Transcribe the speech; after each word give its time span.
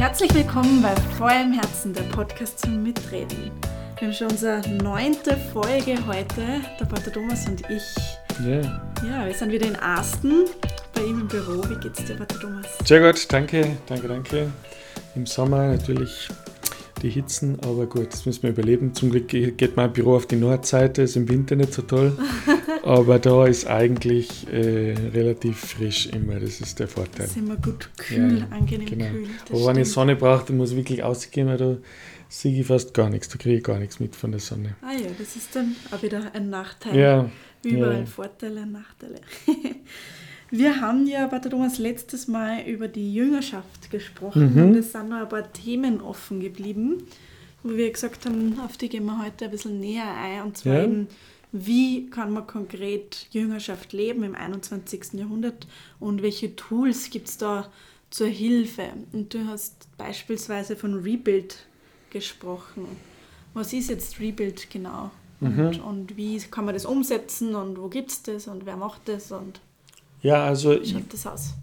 Herzlich 0.00 0.32
willkommen 0.32 0.80
bei 0.80 0.96
Feuer 1.18 1.42
im 1.42 1.52
Herzen, 1.52 1.92
der 1.92 2.04
Podcast 2.04 2.60
zum 2.60 2.82
Mitreden. 2.82 3.50
Wir 3.98 4.08
haben 4.08 4.14
schon 4.14 4.28
unsere 4.28 4.66
neunte 4.82 5.36
Folge 5.52 5.94
heute, 6.06 6.62
der 6.80 6.86
Pater 6.86 7.12
Thomas 7.12 7.46
und 7.46 7.60
ich. 7.68 7.82
Ja. 8.42 8.80
Ja, 9.06 9.26
wir 9.26 9.34
sind 9.34 9.52
wieder 9.52 9.66
in 9.66 9.76
Asten, 9.76 10.46
bei 10.94 11.02
ihm 11.02 11.20
im 11.20 11.28
Büro. 11.28 11.62
Wie 11.68 11.74
geht's 11.74 12.02
dir, 12.02 12.16
Pater 12.16 12.40
Thomas? 12.40 12.64
Sehr 12.82 13.00
gut, 13.00 13.30
danke, 13.30 13.76
danke, 13.88 14.08
danke. 14.08 14.50
Im 15.14 15.26
Sommer 15.26 15.66
natürlich 15.68 16.30
die 17.02 17.10
Hitzen, 17.10 17.58
aber 17.60 17.86
gut, 17.86 18.12
das 18.12 18.26
müssen 18.26 18.42
wir 18.44 18.50
überleben. 18.50 18.94
Zum 18.94 19.10
Glück 19.10 19.28
geht 19.28 19.76
mein 19.76 19.92
Büro 19.92 20.16
auf 20.16 20.26
die 20.26 20.36
Nordseite, 20.36 21.02
ist 21.02 21.16
im 21.16 21.28
Winter 21.28 21.56
nicht 21.56 21.72
so 21.72 21.82
toll. 21.82 22.16
aber 22.82 23.18
da 23.18 23.46
ist 23.46 23.66
eigentlich 23.66 24.46
äh, 24.52 24.92
relativ 25.14 25.58
frisch 25.58 26.06
immer, 26.06 26.38
das 26.40 26.60
ist 26.60 26.78
der 26.78 26.88
Vorteil. 26.88 27.24
Es 27.26 27.30
ist 27.32 27.36
immer 27.38 27.56
gut 27.56 27.88
kühl, 27.96 28.38
Ja, 28.38 28.56
angenehm 28.56 28.86
Genau. 28.86 29.10
kühl. 29.10 29.26
Aber 29.50 29.58
wenn 29.66 29.76
ich 29.76 29.82
stimmt. 29.82 29.86
Sonne 29.86 30.16
brauche, 30.16 30.46
dann 30.46 30.56
muss 30.56 30.70
ich 30.70 30.76
wirklich 30.76 31.02
ausgehen, 31.02 31.48
weil 31.48 31.56
da 31.58 31.76
sehe 32.28 32.58
ich 32.60 32.66
fast 32.66 32.94
gar 32.94 33.10
nichts, 33.10 33.28
da 33.28 33.38
kriege 33.38 33.56
ich 33.56 33.64
gar 33.64 33.78
nichts 33.78 33.98
mit 34.00 34.14
von 34.14 34.30
der 34.30 34.40
Sonne. 34.40 34.76
Ah 34.82 34.92
ja, 34.92 35.08
das 35.18 35.36
ist 35.36 35.54
dann 35.56 35.74
auch 35.90 36.02
wieder 36.02 36.32
ein 36.34 36.48
Nachteil. 36.50 36.96
Ja, 36.98 37.30
Überall 37.62 38.00
ja. 38.00 38.06
Vorteile, 38.06 38.66
Nachteile. 38.66 39.20
Wir 40.50 40.80
haben 40.80 41.06
ja, 41.06 41.26
Pater 41.28 41.50
Thomas, 41.50 41.78
letztes 41.78 42.26
Mal 42.26 42.62
über 42.66 42.88
die 42.88 43.14
Jüngerschaft 43.14 43.90
gesprochen 43.90 44.54
Mhm. 44.54 44.62
und 44.62 44.74
es 44.76 44.92
sind 44.92 45.08
noch 45.08 45.18
ein 45.18 45.28
paar 45.28 45.52
Themen 45.52 46.00
offen 46.00 46.40
geblieben, 46.40 47.04
wo 47.62 47.76
wir 47.76 47.90
gesagt 47.90 48.26
haben, 48.26 48.58
auf 48.60 48.76
die 48.76 48.88
gehen 48.88 49.04
wir 49.04 49.22
heute 49.24 49.44
ein 49.44 49.50
bisschen 49.50 49.78
näher 49.78 50.12
ein. 50.16 50.42
Und 50.42 50.58
zwar 50.58 50.74
Ja. 50.78 50.84
eben, 50.84 51.06
wie 51.52 52.10
kann 52.10 52.32
man 52.32 52.46
konkret 52.46 53.26
Jüngerschaft 53.30 53.92
leben 53.92 54.24
im 54.24 54.34
21. 54.34 55.18
Jahrhundert 55.18 55.66
und 56.00 56.22
welche 56.22 56.54
Tools 56.56 57.10
gibt 57.10 57.28
es 57.28 57.38
da 57.38 57.70
zur 58.10 58.28
Hilfe? 58.28 58.88
Und 59.12 59.32
du 59.34 59.46
hast 59.46 59.86
beispielsweise 59.98 60.74
von 60.74 60.94
Rebuild 60.94 61.58
gesprochen. 62.10 62.86
Was 63.54 63.72
ist 63.72 63.90
jetzt 63.90 64.18
Rebuild 64.18 64.68
genau? 64.70 65.10
Und, 65.40 65.56
Mhm. 65.56 65.80
und 65.84 66.16
wie 66.16 66.38
kann 66.38 66.64
man 66.64 66.74
das 66.74 66.86
umsetzen 66.86 67.54
und 67.54 67.78
wo 67.78 67.88
gibt 67.88 68.10
es 68.10 68.22
das 68.22 68.46
und 68.48 68.66
wer 68.66 68.76
macht 68.76 69.02
das 69.06 69.30
und 69.32 69.60
ja 70.22 70.44
also 70.44 70.72
aus? 71.26 71.54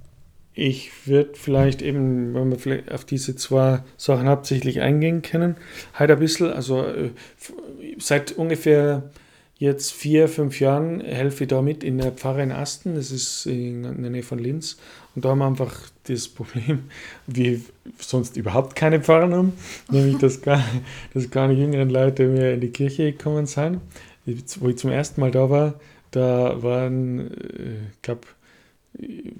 Ich 0.53 0.89
würde 1.05 1.31
vielleicht 1.35 1.83
eben, 1.83 2.33
wenn 2.33 2.49
wir 2.49 2.57
vielleicht 2.57 2.91
auf 2.91 3.05
diese 3.05 3.35
zwei 3.35 3.83
Sachen 3.95 4.27
hauptsächlich 4.27 4.81
eingehen 4.81 5.21
können, 5.21 5.55
halt 5.93 6.09
ein 6.09 6.17
bisschen, 6.17 6.51
also 6.51 6.83
äh, 6.83 7.11
seit 7.99 8.31
ungefähr 8.31 9.03
jetzt 9.59 9.93
vier, 9.93 10.27
fünf 10.27 10.59
Jahren 10.59 11.01
helfe 11.01 11.43
ich 11.43 11.47
da 11.49 11.61
mit 11.61 11.83
in 11.83 11.97
der 11.97 12.11
Pfarre 12.11 12.43
in 12.43 12.51
Asten, 12.51 12.95
das 12.95 13.11
ist 13.11 13.45
in 13.45 13.83
der 13.83 14.09
Nähe 14.09 14.23
von 14.23 14.39
Linz. 14.39 14.77
Und 15.15 15.25
da 15.25 15.29
haben 15.29 15.39
wir 15.39 15.47
einfach 15.47 15.75
das 16.03 16.27
Problem, 16.27 16.85
wie 17.25 17.63
sonst 17.99 18.37
überhaupt 18.37 18.75
keine 18.75 19.01
Pfarrer 19.01 19.31
haben, 19.35 19.53
nämlich 19.89 20.17
dass, 20.17 20.41
gar, 20.41 20.63
dass 21.13 21.29
keine 21.29 21.53
jüngeren 21.53 21.89
Leute 21.89 22.27
mehr 22.27 22.53
in 22.53 22.61
die 22.61 22.71
Kirche 22.71 23.11
gekommen 23.11 23.45
sind. 23.45 23.81
Wo 24.59 24.69
ich 24.69 24.77
zum 24.77 24.91
ersten 24.91 25.21
Mal 25.21 25.31
da 25.31 25.49
war, 25.49 25.75
da 26.11 26.61
waren, 26.61 27.31
äh, 27.31 27.85
ich 27.93 28.01
glaube, 28.01 28.21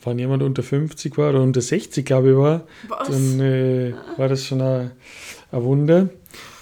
wenn 0.04 0.20
jemand 0.20 0.44
unter 0.44 0.64
50 0.64 1.18
war 1.18 1.32
oder 1.32 1.42
unter 1.42 1.62
60, 1.62 2.06
glaube 2.06 2.32
ich, 2.32 2.36
war, 2.36 2.68
Was? 2.88 3.08
dann 3.10 3.40
äh, 3.40 3.94
war 4.18 4.28
das 4.28 4.46
schon 4.46 4.62
ein, 4.62 4.92
ein 5.52 5.64
Wunder. 5.64 6.10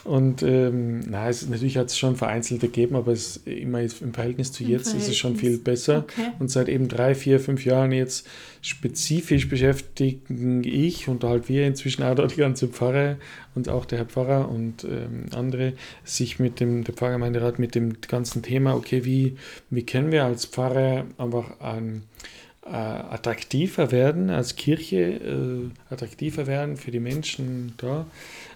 Und 0.05 0.43
ähm, 0.43 0.99
na, 1.09 1.29
es, 1.29 1.49
natürlich 1.49 1.77
hat 1.77 1.87
es 1.87 1.97
schon 1.97 2.15
vereinzelte 2.15 2.67
gegeben, 2.67 2.95
aber 2.95 3.11
es, 3.11 3.37
immer 3.45 3.79
jetzt 3.79 4.03
im 4.03 4.13
Verhältnis 4.13 4.51
zu 4.51 4.63
Im 4.63 4.69
jetzt 4.69 4.93
ist 4.93 5.09
es 5.09 5.17
schon 5.17 5.35
Verhältnis. 5.35 5.57
viel 5.57 5.63
besser. 5.63 6.05
Okay. 6.07 6.31
Und 6.37 6.51
seit 6.51 6.69
eben 6.69 6.87
drei, 6.87 7.15
vier, 7.15 7.39
fünf 7.39 7.65
Jahren 7.65 7.91
jetzt 7.91 8.27
spezifisch 8.61 9.49
beschäftigen 9.49 10.63
ich 10.63 11.07
und 11.07 11.23
halt 11.23 11.49
wir 11.49 11.65
inzwischen 11.65 12.03
auch 12.03 12.13
da 12.13 12.27
die 12.27 12.35
ganze 12.35 12.67
Pfarre 12.67 13.17
und 13.55 13.67
auch 13.67 13.85
der 13.85 13.97
Herr 13.97 14.05
Pfarrer 14.05 14.47
und 14.47 14.83
ähm, 14.83 15.25
andere 15.35 15.73
sich 16.03 16.37
mit 16.37 16.59
dem, 16.59 16.83
der 16.83 16.93
Pfarrgemeinderat 16.93 17.57
mit 17.57 17.73
dem 17.73 17.99
ganzen 18.07 18.43
Thema, 18.43 18.75
okay, 18.75 19.05
wie, 19.05 19.37
wie 19.71 19.87
können 19.87 20.11
wir 20.11 20.23
als 20.23 20.45
Pfarrer 20.45 21.05
einfach 21.17 21.59
ein 21.61 22.03
äh, 22.03 22.44
attraktiver 22.71 23.91
werden, 23.91 24.29
als 24.29 24.55
Kirche 24.55 24.97
äh, 24.97 25.93
attraktiver 25.93 26.47
werden 26.47 26.77
für 26.77 26.91
die 26.91 26.99
Menschen 26.99 27.73
da 27.77 28.05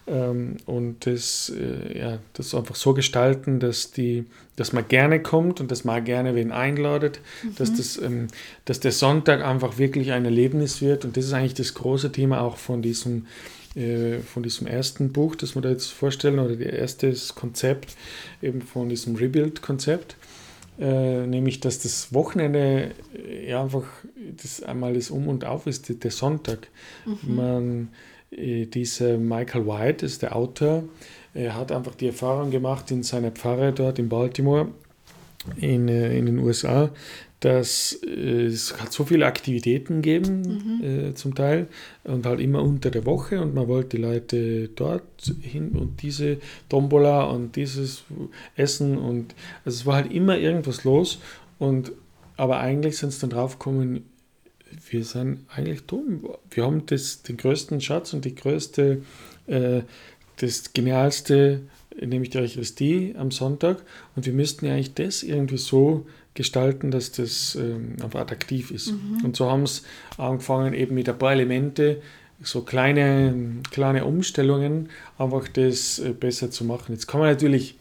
ähm, 0.09 0.57
und 0.65 1.05
das, 1.05 1.51
äh, 1.55 1.99
ja, 1.99 2.19
das 2.33 2.55
einfach 2.55 2.75
so 2.75 2.93
gestalten, 2.93 3.59
dass, 3.59 3.91
die, 3.91 4.25
dass 4.55 4.73
man 4.73 4.87
gerne 4.87 5.21
kommt 5.21 5.61
und 5.61 5.69
dass 5.69 5.83
man 5.83 6.03
gerne 6.03 6.35
wen 6.35 6.51
einladet, 6.51 7.19
dass, 7.57 7.73
das, 7.73 8.01
ähm, 8.01 8.27
dass 8.65 8.79
der 8.79 8.91
Sonntag 8.91 9.43
einfach 9.43 9.77
wirklich 9.77 10.11
ein 10.11 10.25
Erlebnis 10.25 10.81
wird. 10.81 11.05
Und 11.05 11.15
das 11.15 11.25
ist 11.25 11.33
eigentlich 11.33 11.53
das 11.53 11.75
große 11.75 12.11
Thema 12.11 12.41
auch 12.41 12.57
von 12.57 12.81
diesem 12.81 13.27
äh, 13.75 14.19
von 14.21 14.41
diesem 14.41 14.65
ersten 14.65 15.13
Buch, 15.13 15.35
das 15.35 15.53
wir 15.53 15.61
da 15.61 15.69
jetzt 15.69 15.91
vorstellen, 15.91 16.39
oder 16.39 16.55
der 16.55 16.73
erste 16.73 17.13
Konzept 17.35 17.95
eben 18.41 18.63
von 18.63 18.89
diesem 18.89 19.15
Rebuild-Konzept, 19.15 20.15
äh, 20.79 21.25
nämlich 21.27 21.59
dass 21.59 21.79
das 21.79 22.13
Wochenende 22.13 22.91
äh, 23.15 23.49
ja 23.49 23.61
einfach 23.61 23.83
das 24.41 24.63
einmal 24.63 24.93
das 24.93 25.11
Um 25.11 25.27
und 25.27 25.45
Auf 25.45 25.67
ist, 25.67 26.03
der- 26.03 26.11
Sonntag. 26.11 26.67
Man, 27.23 27.89
äh, 28.31 28.65
dieser 28.65 29.17
Michael 29.17 29.65
White 29.67 30.05
ist 30.05 30.21
der 30.21 30.35
Autor, 30.35 30.83
er 31.33 31.55
hat 31.55 31.71
einfach 31.71 31.95
die 31.95 32.07
Erfahrung 32.07 32.49
gemacht 32.51 32.89
in 32.91 33.03
seiner 33.03 33.31
Pfarre 33.31 33.71
dort 33.73 33.99
in 33.99 34.09
Baltimore 34.09 34.69
in, 35.57 35.87
äh, 35.87 36.17
in 36.17 36.25
den 36.25 36.39
USA, 36.39 36.89
dass 37.39 37.99
äh, 38.05 38.45
es 38.45 38.79
hat 38.81 38.91
so 38.91 39.05
viele 39.05 39.25
Aktivitäten 39.25 40.01
gegeben 40.01 40.81
äh, 40.83 41.13
zum 41.13 41.35
Teil 41.35 41.67
und 42.03 42.25
halt 42.25 42.39
immer 42.39 42.61
unter 42.61 42.91
der 42.91 43.05
Woche 43.05 43.41
und 43.41 43.53
man 43.53 43.67
wollte 43.67 43.97
die 43.97 44.03
Leute 44.03 44.67
dort 44.69 45.33
hin 45.41 45.71
und 45.71 46.01
diese 46.01 46.37
Tombola 46.67 47.23
und 47.23 47.55
dieses 47.55 48.03
Essen 48.55 48.97
und 48.97 49.35
also 49.63 49.77
es 49.77 49.85
war 49.85 49.95
halt 49.95 50.11
immer 50.11 50.37
irgendwas 50.37 50.83
los 50.83 51.19
und 51.59 51.91
aber 52.35 52.59
eigentlich 52.59 52.97
sind 52.97 53.09
es 53.09 53.19
dann 53.19 53.31
draufgekommen, 53.31 54.05
wir 54.89 55.03
sind 55.03 55.45
eigentlich 55.49 55.81
dumm. 55.81 56.29
Wir 56.49 56.63
haben 56.63 56.85
das, 56.85 57.21
den 57.21 57.35
größten 57.37 57.81
Schatz 57.81 58.13
und 58.13 58.23
die 58.23 58.35
größte, 58.35 59.01
äh, 59.47 59.81
das 60.37 60.71
genialste, 60.73 61.61
nämlich 61.99 62.29
die 62.29 62.37
Eucharistie 62.37 63.15
am 63.17 63.31
Sonntag. 63.31 63.83
Und 64.15 64.25
wir 64.25 64.33
müssten 64.33 64.65
ja 64.65 64.73
eigentlich 64.73 64.93
das 64.93 65.23
irgendwie 65.23 65.57
so 65.57 66.05
gestalten, 66.33 66.91
dass 66.91 67.11
das 67.11 67.55
ähm, 67.55 67.95
einfach 68.01 68.21
attraktiv 68.21 68.71
ist. 68.71 68.93
Und 69.23 69.35
so 69.35 69.49
haben 69.49 69.63
es 69.63 69.83
angefangen 70.17 70.73
eben 70.73 70.95
mit 70.95 71.09
ein 71.09 71.17
paar 71.17 71.33
Elemente, 71.33 72.01
so 72.41 72.61
kleine, 72.61 73.35
kleine 73.71 74.05
Umstellungen, 74.05 74.89
einfach 75.17 75.47
das 75.49 75.99
äh, 75.99 76.11
besser 76.11 76.51
zu 76.51 76.63
machen. 76.63 76.93
Jetzt 76.93 77.07
kann 77.07 77.19
man 77.19 77.29
natürlich 77.29 77.75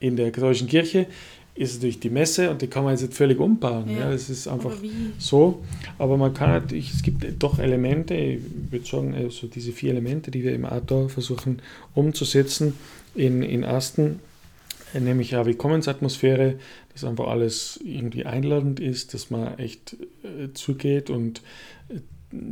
in 0.00 0.16
der 0.16 0.30
katholischen 0.30 0.68
Kirche 0.68 1.06
ist 1.54 1.74
natürlich 1.74 2.00
die 2.00 2.10
Messe 2.10 2.50
und 2.50 2.62
die 2.62 2.66
kann 2.66 2.82
man 2.82 2.92
jetzt 2.92 3.02
nicht 3.02 3.14
völlig 3.14 3.38
umbauen. 3.38 3.88
Ja. 3.88 4.00
Ja. 4.00 4.10
Das 4.10 4.28
ist 4.28 4.48
einfach 4.48 4.72
Aber 4.72 4.88
so, 5.18 5.62
aber 5.98 6.16
man 6.16 6.34
kann 6.34 6.50
natürlich, 6.50 6.92
es 6.92 7.02
gibt 7.02 7.24
doch 7.42 7.58
Elemente, 7.58 8.14
ich 8.14 8.40
würde 8.70 8.84
sagen, 8.84 9.14
also 9.14 9.46
diese 9.46 9.72
vier 9.72 9.92
Elemente, 9.92 10.30
die 10.30 10.42
wir 10.42 10.54
im 10.54 10.66
da 10.86 11.08
versuchen 11.08 11.62
umzusetzen 11.94 12.74
in, 13.14 13.42
in 13.42 13.64
Asten, 13.64 14.18
äh, 14.94 15.00
nämlich 15.00 15.34
eine 15.34 15.46
Willkommensatmosphäre, 15.46 16.56
dass 16.94 17.04
einfach 17.04 17.26
alles 17.28 17.78
irgendwie 17.84 18.24
einladend 18.24 18.80
ist, 18.80 19.12
dass 19.14 19.30
man 19.30 19.58
echt 19.58 19.96
äh, 20.22 20.52
zugeht 20.54 21.10
und 21.10 21.42
äh, 21.90 21.98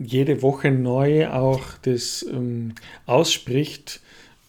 jede 0.04 0.42
Woche 0.42 0.70
neu 0.70 1.28
auch 1.28 1.62
das 1.82 2.24
ähm, 2.30 2.74
ausspricht, 3.06 4.00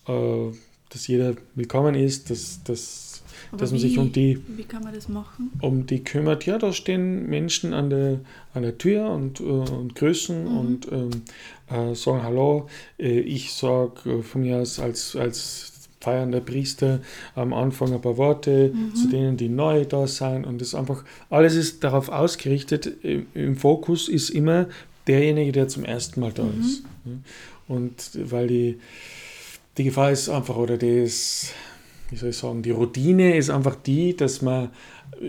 äh, 0.08 0.52
dass 0.90 1.08
jeder 1.08 1.36
willkommen 1.56 1.96
ist, 1.96 2.30
dass, 2.30 2.62
dass, 2.64 3.24
Aber 3.52 3.60
dass 3.60 3.72
man 3.72 3.80
wie, 3.82 3.82
sich 3.82 3.98
um 3.98 4.12
die 4.12 4.40
Wie 4.48 4.64
kann 4.64 4.84
man 4.84 4.94
das 4.94 5.08
machen? 5.10 5.52
um 5.62 5.86
die 5.88 6.04
kümmert. 6.04 6.46
Ja, 6.46 6.58
da 6.60 6.72
stehen 6.74 7.28
Menschen 7.30 7.74
an 7.74 7.90
der, 7.90 8.20
an 8.54 8.62
der 8.64 8.78
Tür 8.78 9.10
und, 9.10 9.40
äh, 9.40 9.44
und 9.44 9.96
grüßen 9.96 10.44
Mhm. 10.44 10.58
und 10.58 10.92
ähm, 10.92 11.10
äh, 11.70 11.96
sagen 11.96 12.22
Hallo. 12.24 12.68
Äh, 13.00 13.20
ich 13.22 13.54
sage 13.54 14.22
von 14.22 14.42
mir 14.42 14.58
aus 14.58 14.80
als, 14.80 15.16
als 15.16 15.73
feiernder 16.04 16.42
Priester 16.42 17.00
am 17.36 17.54
Anfang 17.54 17.94
ein 17.94 18.02
paar 18.02 18.18
Worte 18.18 18.72
Mhm. 18.74 18.96
zu 18.96 19.08
denen, 19.08 19.38
die 19.38 19.50
neu 19.50 19.86
da 19.86 20.06
sind. 20.08 20.46
Und 20.46 20.60
das 20.62 20.76
einfach, 20.76 21.04
alles 21.30 21.56
ist 21.56 21.84
darauf 21.84 22.10
ausgerichtet. 22.10 22.92
Im, 23.34 23.56
Fokus 23.58 24.10
ist 24.10 24.30
immer 24.30 24.68
derjenige, 25.08 25.52
der 25.54 25.68
zum 25.68 25.86
ersten 25.86 26.20
Mal 26.20 26.32
da 26.34 26.44
Mhm. 26.44 26.60
ist. 26.62 26.84
Und 27.68 27.96
weil 28.32 28.48
die, 28.48 28.80
die 29.78 29.86
Gefahr 29.86 30.12
ist 30.12 30.30
einfach, 30.30 30.58
oder 30.58 30.78
das, 30.78 31.52
wie 32.14 32.18
soll 32.18 32.30
ich 32.30 32.38
sagen, 32.38 32.62
die 32.62 32.72
Routine 32.72 33.36
ist 33.36 33.50
einfach 33.50 33.76
die, 33.76 34.16
dass 34.16 34.42
man 34.42 34.70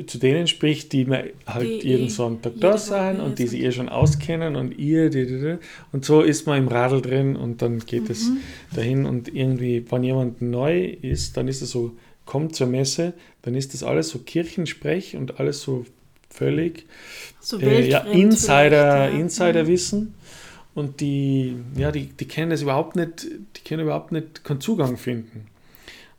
zu 0.06 0.18
denen 0.18 0.46
spricht, 0.46 0.92
die 0.92 1.04
man 1.04 1.24
halt 1.46 1.82
Die 1.82 1.88
jeden 1.88 2.06
eh 2.06 2.08
Sonntag 2.08 2.54
da 2.58 2.78
sein 2.78 3.20
und 3.20 3.38
die 3.38 3.42
sind. 3.46 3.50
sich 3.58 3.62
eh 3.64 3.72
schon 3.72 3.88
auskennen 3.88 4.56
und 4.56 4.76
ihr, 4.78 5.10
die, 5.10 5.26
die, 5.26 5.38
die. 5.40 5.56
und 5.92 6.04
so 6.04 6.20
ist 6.22 6.46
man 6.46 6.58
im 6.58 6.68
Radl 6.68 7.00
drin 7.02 7.36
und 7.36 7.62
dann 7.62 7.78
geht 7.80 8.08
es 8.10 8.28
Mhm. 8.30 8.36
dahin 8.74 9.06
und 9.06 9.34
irgendwie, 9.34 9.84
wenn 9.90 10.02
jemand 10.02 10.42
neu 10.42 10.84
ist, 10.84 11.36
dann 11.36 11.48
ist 11.48 11.62
es 11.62 11.70
so, 11.70 11.92
kommt 12.26 12.56
zur 12.56 12.66
Messe, 12.66 13.12
dann 13.42 13.54
ist 13.54 13.74
das 13.74 13.82
alles 13.82 14.08
so 14.08 14.18
Kirchensprech 14.20 15.16
und 15.16 15.38
alles 15.38 15.60
so 15.62 15.84
völlig 16.30 16.86
So 17.40 17.58
äh, 17.60 17.88
ja, 17.88 18.00
Insider, 18.00 19.06
ja. 19.06 19.12
Mhm. 19.12 19.20
Insiderwissen. 19.20 20.14
und 20.74 21.00
die, 21.00 21.54
ja, 21.76 21.92
die, 21.92 22.06
die 22.06 22.24
können 22.26 22.50
das 22.50 22.62
überhaupt 22.62 22.96
nicht, 22.96 23.26
die 23.56 23.60
können 23.68 23.82
überhaupt 23.82 24.10
nicht 24.12 24.42
keinen 24.44 24.60
Zugang 24.60 24.96
finden. 24.96 25.46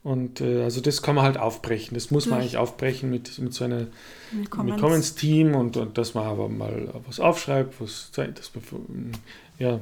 Und 0.06 0.40
äh, 0.40 0.62
also 0.62 0.82
das 0.82 1.02
kann 1.02 1.16
man 1.16 1.24
halt 1.24 1.40
aufbrechen. 1.40 1.96
Das 1.96 2.12
muss 2.12 2.28
man 2.28 2.40
eigentlich 2.40 2.58
aufbrechen 2.58 3.10
mit, 3.10 3.40
mit 3.40 3.56
so 3.56 3.64
einer 3.64 3.88
Willkommens-Team 4.32 5.56
und, 5.56 5.78
und 5.78 5.98
dass 5.98 6.14
man 6.14 6.28
aber 6.28 6.48
mal 6.48 6.94
was 7.08 7.20
aufschreibt, 7.20 7.82
was 7.82 8.12
dass 8.12 8.52
man 8.54 9.14
ja, 9.58 9.80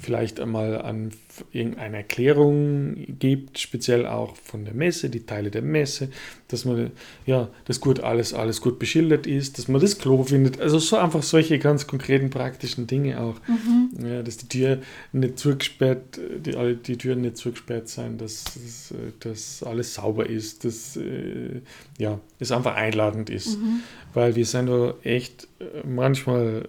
vielleicht 0.00 0.40
einmal 0.40 0.80
an 0.80 1.12
irgendeine 1.52 1.98
Erklärung 1.98 2.96
gibt, 3.18 3.58
speziell 3.58 4.06
auch 4.06 4.36
von 4.36 4.64
der 4.64 4.74
Messe, 4.74 5.10
die 5.10 5.26
Teile 5.26 5.50
der 5.50 5.62
Messe, 5.62 6.10
dass 6.48 6.64
man 6.64 6.92
ja 7.26 7.48
das 7.64 7.80
gut 7.80 8.00
alles 8.00 8.32
alles 8.32 8.60
gut 8.60 8.78
beschildert 8.78 9.26
ist, 9.26 9.58
dass 9.58 9.68
man 9.68 9.80
das 9.80 9.98
Klo 9.98 10.22
findet, 10.24 10.60
also 10.60 10.78
so 10.78 10.96
einfach 10.96 11.22
solche 11.22 11.58
ganz 11.58 11.86
konkreten 11.86 12.30
praktischen 12.30 12.86
Dinge 12.86 13.20
auch, 13.20 13.36
mhm. 13.46 14.06
ja, 14.06 14.22
dass 14.22 14.36
die 14.36 14.48
Tür 14.48 14.78
nicht 15.12 15.38
zugesperrt, 15.38 16.20
die, 16.38 16.76
die 16.76 16.98
Türen 16.98 17.22
nicht 17.22 17.36
zugesperrt 17.36 17.88
sein, 17.88 18.18
dass, 18.18 18.44
dass, 18.44 18.94
dass 19.20 19.62
alles 19.62 19.94
sauber 19.94 20.28
ist, 20.28 20.64
dass 20.64 20.96
äh, 20.96 21.60
ja 21.98 22.20
es 22.38 22.52
einfach 22.52 22.76
einladend 22.76 23.30
ist, 23.30 23.58
mhm. 23.58 23.80
weil 24.14 24.36
wir 24.36 24.46
sind 24.46 24.66
da 24.66 24.94
echt 25.02 25.48
äh, 25.58 25.86
manchmal 25.86 26.68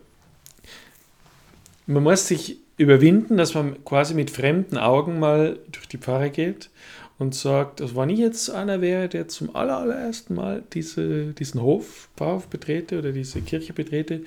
man 1.87 2.03
muss 2.03 2.27
sich 2.27 2.59
überwinden, 2.77 3.37
dass 3.37 3.55
man 3.55 3.83
quasi 3.83 4.13
mit 4.13 4.29
fremden 4.29 4.77
Augen 4.77 5.19
mal 5.19 5.57
durch 5.71 5.87
die 5.87 5.97
Pfarre 5.97 6.29
geht 6.29 6.69
und 7.19 7.33
sagt, 7.33 7.81
also 7.81 7.95
wenn 7.95 8.09
ich 8.09 8.19
jetzt 8.19 8.51
einer 8.51 8.79
wäre, 8.79 9.09
der 9.09 9.27
zum 9.27 9.55
allerersten 9.55 10.35
Mal 10.35 10.63
diese, 10.73 11.33
diesen 11.33 11.61
Hof, 11.61 12.09
Pfarrhof 12.15 12.47
betrete 12.47 12.99
oder 12.99 13.11
diese 13.11 13.41
Kirche 13.41 13.73
betrete, 13.73 14.21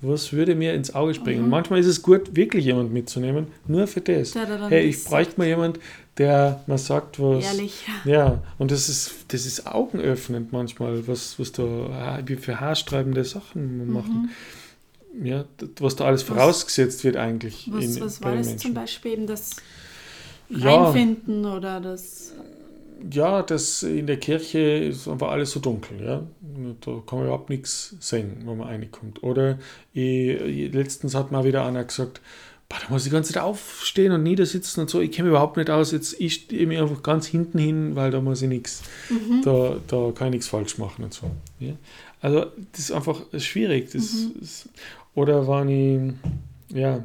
was 0.00 0.32
würde 0.32 0.54
mir 0.54 0.74
ins 0.74 0.94
Auge 0.94 1.14
springen? 1.14 1.44
Mhm. 1.44 1.50
Manchmal 1.50 1.80
ist 1.80 1.86
es 1.86 2.02
gut, 2.02 2.36
wirklich 2.36 2.64
jemand 2.64 2.92
mitzunehmen, 2.92 3.48
nur 3.66 3.88
für 3.88 4.00
das. 4.00 4.34
Hey, 4.68 4.86
ich 4.86 5.02
bräuchte 5.02 5.38
mal 5.38 5.48
jemand, 5.48 5.80
der 6.18 6.62
mal 6.68 6.78
sagt, 6.78 7.18
was. 7.18 7.44
Ehrlich. 7.44 7.84
Ja, 8.04 8.42
und 8.58 8.70
das 8.70 8.88
ist, 8.88 9.24
das 9.28 9.44
ist 9.44 9.66
augenöffnend 9.66 10.52
manchmal, 10.52 11.08
was, 11.08 11.40
was 11.40 11.50
da 11.50 12.20
wie 12.24 12.36
für 12.36 12.60
haarstreibende 12.60 13.24
Sachen 13.24 13.88
mhm. 13.88 14.28
Ja, 15.22 15.44
was 15.80 15.96
da 15.96 16.04
alles 16.04 16.22
vorausgesetzt 16.22 17.04
wird 17.04 17.16
eigentlich. 17.16 17.68
Was, 17.70 17.84
in, 17.84 18.00
was 18.00 18.22
war 18.22 18.34
das 18.34 18.46
Menschen. 18.46 18.60
zum 18.60 18.74
Beispiel 18.74 19.12
eben 19.12 19.26
das 19.26 19.50
ja, 20.48 20.90
oder 20.90 21.80
das... 21.80 22.32
Ja, 23.12 23.42
das 23.42 23.82
in 23.82 24.06
der 24.06 24.16
Kirche 24.18 24.58
ist 24.58 25.06
einfach 25.06 25.28
alles 25.28 25.50
so 25.50 25.60
dunkel, 25.60 26.02
ja. 26.02 26.22
Da 26.80 27.02
kann 27.06 27.18
man 27.18 27.26
überhaupt 27.26 27.50
nichts 27.50 27.94
sehen, 28.00 28.38
wenn 28.46 28.56
man 28.56 28.68
reinkommt. 28.68 29.22
Oder 29.22 29.58
ich, 29.92 30.72
letztens 30.72 31.14
hat 31.14 31.30
mal 31.30 31.44
wieder 31.44 31.66
einer 31.66 31.84
gesagt, 31.84 32.22
da 32.68 32.76
muss 32.88 33.02
ich 33.02 33.10
die 33.10 33.14
ganze 33.14 33.34
Zeit 33.34 33.42
aufstehen 33.42 34.12
und 34.12 34.22
niedersitzen 34.22 34.80
und 34.80 34.90
so. 34.90 35.00
Ich 35.00 35.12
kenne 35.12 35.28
überhaupt 35.28 35.56
nicht 35.56 35.68
aus. 35.70 35.92
Jetzt 35.92 36.18
ich 36.18 36.34
stehe 36.34 36.66
mir 36.66 36.82
einfach 36.82 37.02
ganz 37.02 37.26
hinten 37.26 37.58
hin, 37.58 37.96
weil 37.96 38.10
da 38.10 38.20
muss 38.20 38.42
ich 38.42 38.48
nichts, 38.48 38.82
mhm. 39.10 39.42
da, 39.44 39.76
da 39.86 40.12
kann 40.12 40.28
ich 40.28 40.32
nichts 40.32 40.48
falsch 40.48 40.78
machen 40.78 41.04
und 41.04 41.14
so. 41.14 41.30
Ja? 41.60 41.74
Also 42.26 42.46
das 42.72 42.80
ist 42.80 42.90
einfach 42.90 43.20
schwierig. 43.38 43.92
Das, 43.92 44.12
mhm. 44.12 44.42
ist, 44.42 44.68
oder 45.14 45.46
waren 45.46 45.68
ich, 45.68 46.76
ja, 46.76 47.04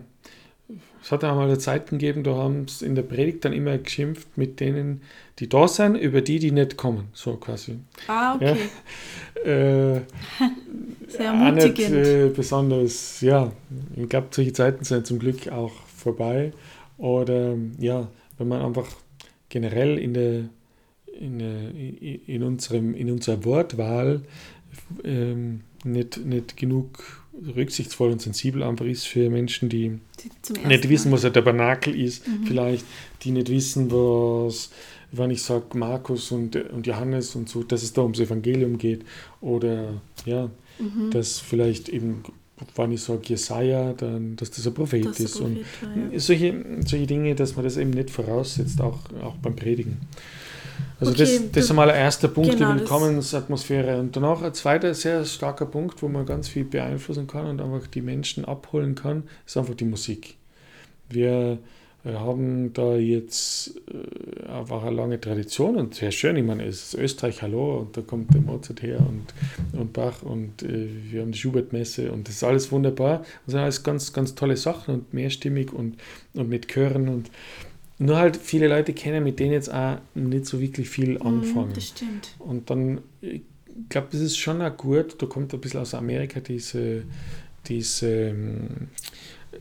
es 1.04 1.12
hat 1.12 1.24
einmal 1.24 1.46
eine 1.46 1.60
Zeit 1.60 1.92
gegeben, 1.92 2.24
da 2.24 2.34
haben 2.34 2.68
sie 2.68 2.88
in 2.88 2.96
der 2.96 3.04
Predigt 3.04 3.46
dann 3.46 3.54
immer 3.54 3.78
geschimpft 3.78 4.36
mit 4.36 4.60
denen, 4.60 5.04
die 5.38 5.48
da 5.48 5.68
sind, 5.68 5.96
über 5.96 6.22
die, 6.22 6.40
die 6.40 6.50
nicht 6.50 6.76
kommen, 6.76 7.10
so 7.14 7.36
quasi. 7.36 7.78
Ah, 8.08 8.34
okay. 8.34 8.56
Ja, 9.46 9.52
äh, 9.52 10.02
Sehr 11.08 11.26
ermutigend. 11.26 11.78
Nicht, 11.78 12.08
äh, 12.08 12.30
besonders, 12.36 13.22
ja, 13.22 13.52
ich 13.96 14.10
glaube, 14.10 14.30
solche 14.32 14.54
Zeiten 14.54 14.84
sind 14.86 15.06
zum 15.06 15.20
Glück 15.20 15.50
auch 15.50 15.74
vorbei. 15.96 16.52
Oder 16.98 17.58
ja, 17.78 18.08
wenn 18.40 18.48
man 18.48 18.64
einfach 18.64 18.88
generell 19.50 20.00
in 20.00 20.16
der 20.16 20.44
in, 21.20 21.40
in, 21.40 22.42
unserem, 22.42 22.96
in 22.96 23.12
unserer 23.12 23.46
Wortwahl 23.46 24.24
ähm, 25.04 25.62
nicht, 25.84 26.24
nicht 26.26 26.58
genug 26.58 27.22
rücksichtsvoll 27.56 28.12
und 28.12 28.22
sensibel 28.22 28.64
einfach 28.64 28.86
ist 28.86 29.08
für 29.08 29.30
Menschen, 29.30 29.70
die, 29.70 30.00
die 30.50 30.68
nicht 30.68 30.90
wissen, 30.90 31.12
was 31.12 31.26
ein 31.26 31.34
Tabernakel 31.34 32.00
ist, 32.00 32.28
mhm. 32.28 32.46
vielleicht, 32.46 32.86
die 33.24 33.32
nicht 33.32 33.50
wissen, 33.50 33.90
was, 33.92 34.70
wenn 35.12 35.32
ich 35.32 35.42
sage 35.42 35.78
Markus 35.78 36.32
und, 36.32 36.56
und 36.56 36.86
Johannes 36.86 37.36
und 37.36 37.50
so, 37.50 37.64
dass 37.64 37.84
es 37.84 37.94
da 37.94 38.02
ums 38.02 38.20
Evangelium 38.20 38.78
geht 38.78 39.04
oder 39.40 40.02
ja, 40.26 40.50
mhm. 40.80 41.12
dass 41.12 41.40
vielleicht 41.40 41.90
eben, 41.90 42.24
wenn 42.76 42.92
ich 42.92 43.02
sage 43.02 43.22
Jesaja, 43.26 43.94
dann, 43.94 44.36
dass 44.36 44.52
das 44.52 44.68
ein 44.68 44.74
Prophet 44.74 45.06
das 45.06 45.20
ist. 45.20 45.38
Prophet, 45.38 45.64
und 45.84 46.12
ja. 46.14 46.20
solche, 46.20 46.66
solche 46.86 47.08
Dinge, 47.08 47.34
dass 47.34 47.56
man 47.56 47.66
das 47.66 47.78
eben 47.78 47.92
nicht 47.92 48.10
voraussetzt, 48.10 48.80
auch, 48.82 49.00
auch 49.22 49.36
beim 49.38 49.56
Predigen. 49.56 49.98
Also 51.00 51.14
okay, 51.14 51.24
das, 51.24 51.52
das 51.52 51.64
ist 51.66 51.70
einmal 51.72 51.90
ein 51.90 52.00
erster 52.00 52.28
Punkt, 52.28 52.52
genau, 52.52 52.74
die 52.74 52.80
Willkommensatmosphäre. 52.82 54.00
Und 54.00 54.16
danach 54.16 54.42
ein 54.42 54.54
zweiter 54.54 54.94
sehr 54.94 55.26
starker 55.26 55.66
Punkt, 55.66 56.02
wo 56.02 56.08
man 56.08 56.26
ganz 56.26 56.48
viel 56.48 56.64
beeinflussen 56.64 57.28
kann 57.28 57.48
und 57.48 57.62
einfach 57.62 57.88
die 57.88 58.02
Menschen 58.02 58.46
abholen 58.46 58.96
kann, 58.96 59.24
ist 59.46 59.58
einfach 59.58 59.76
die 59.76 59.86
Musik. 59.86 60.36
Wir 61.10 61.58
haben 62.04 62.74
da 62.74 62.96
jetzt 62.96 63.80
äh, 63.88 64.50
einfach 64.50 64.84
eine 64.84 64.96
lange 64.96 65.22
Tradition 65.22 65.76
und 65.76 65.94
sehr 65.94 66.12
schön. 66.12 66.36
Ich 66.36 66.44
meine, 66.44 66.66
es 66.66 66.94
ist 66.94 66.94
Österreich, 66.96 67.42
hallo, 67.44 67.78
und 67.80 67.96
da 67.96 68.02
kommt 68.02 68.34
der 68.34 68.42
Mozart 68.42 68.82
her 68.82 69.00
und, 69.00 69.80
und 69.80 69.94
Bach 69.94 70.24
und 70.24 70.64
äh, 70.64 70.88
wir 71.12 71.22
haben 71.22 71.32
die 71.32 71.38
Schubert-Messe 71.38 72.12
und 72.12 72.28
das 72.28 72.36
ist 72.36 72.44
alles 72.44 72.72
wunderbar. 72.72 73.20
Das 73.46 73.52
sind 73.52 73.60
alles 73.60 73.84
ganz, 73.84 74.14
ganz 74.14 74.34
tolle 74.34 74.58
Sachen 74.58 74.96
und 74.96 75.14
mehrstimmig 75.14 75.74
und, 75.74 75.98
und 76.34 76.50
mit 76.50 76.68
Chören 76.70 77.08
und 77.08 77.30
nur 78.02 78.18
halt 78.18 78.38
viele 78.38 78.68
Leute 78.68 78.94
kennen 78.94 79.24
mit 79.24 79.40
denen 79.40 79.54
jetzt 79.54 79.72
auch 79.72 79.98
nicht 80.16 80.46
so 80.46 80.60
wirklich 80.60 80.90
viel 80.90 81.20
mhm, 81.20 81.22
anfangen. 81.22 81.74
das 81.74 81.90
stimmt. 81.90 82.36
Und 82.40 82.70
dann, 82.70 83.02
ich 83.22 83.42
glaube, 83.90 84.08
das 84.12 84.22
ist 84.22 84.38
schon 84.38 84.62
auch 84.62 84.76
gut, 84.76 85.22
da 85.22 85.28
kommt 85.28 85.54
ein 85.54 85.62
bisschen 85.62 85.82
aus 85.82 85.94
Amerika 85.94 86.40
diese, 86.40 87.04
diese 87.68 88.30
ähm, 88.30 88.90
äh, 89.52 89.58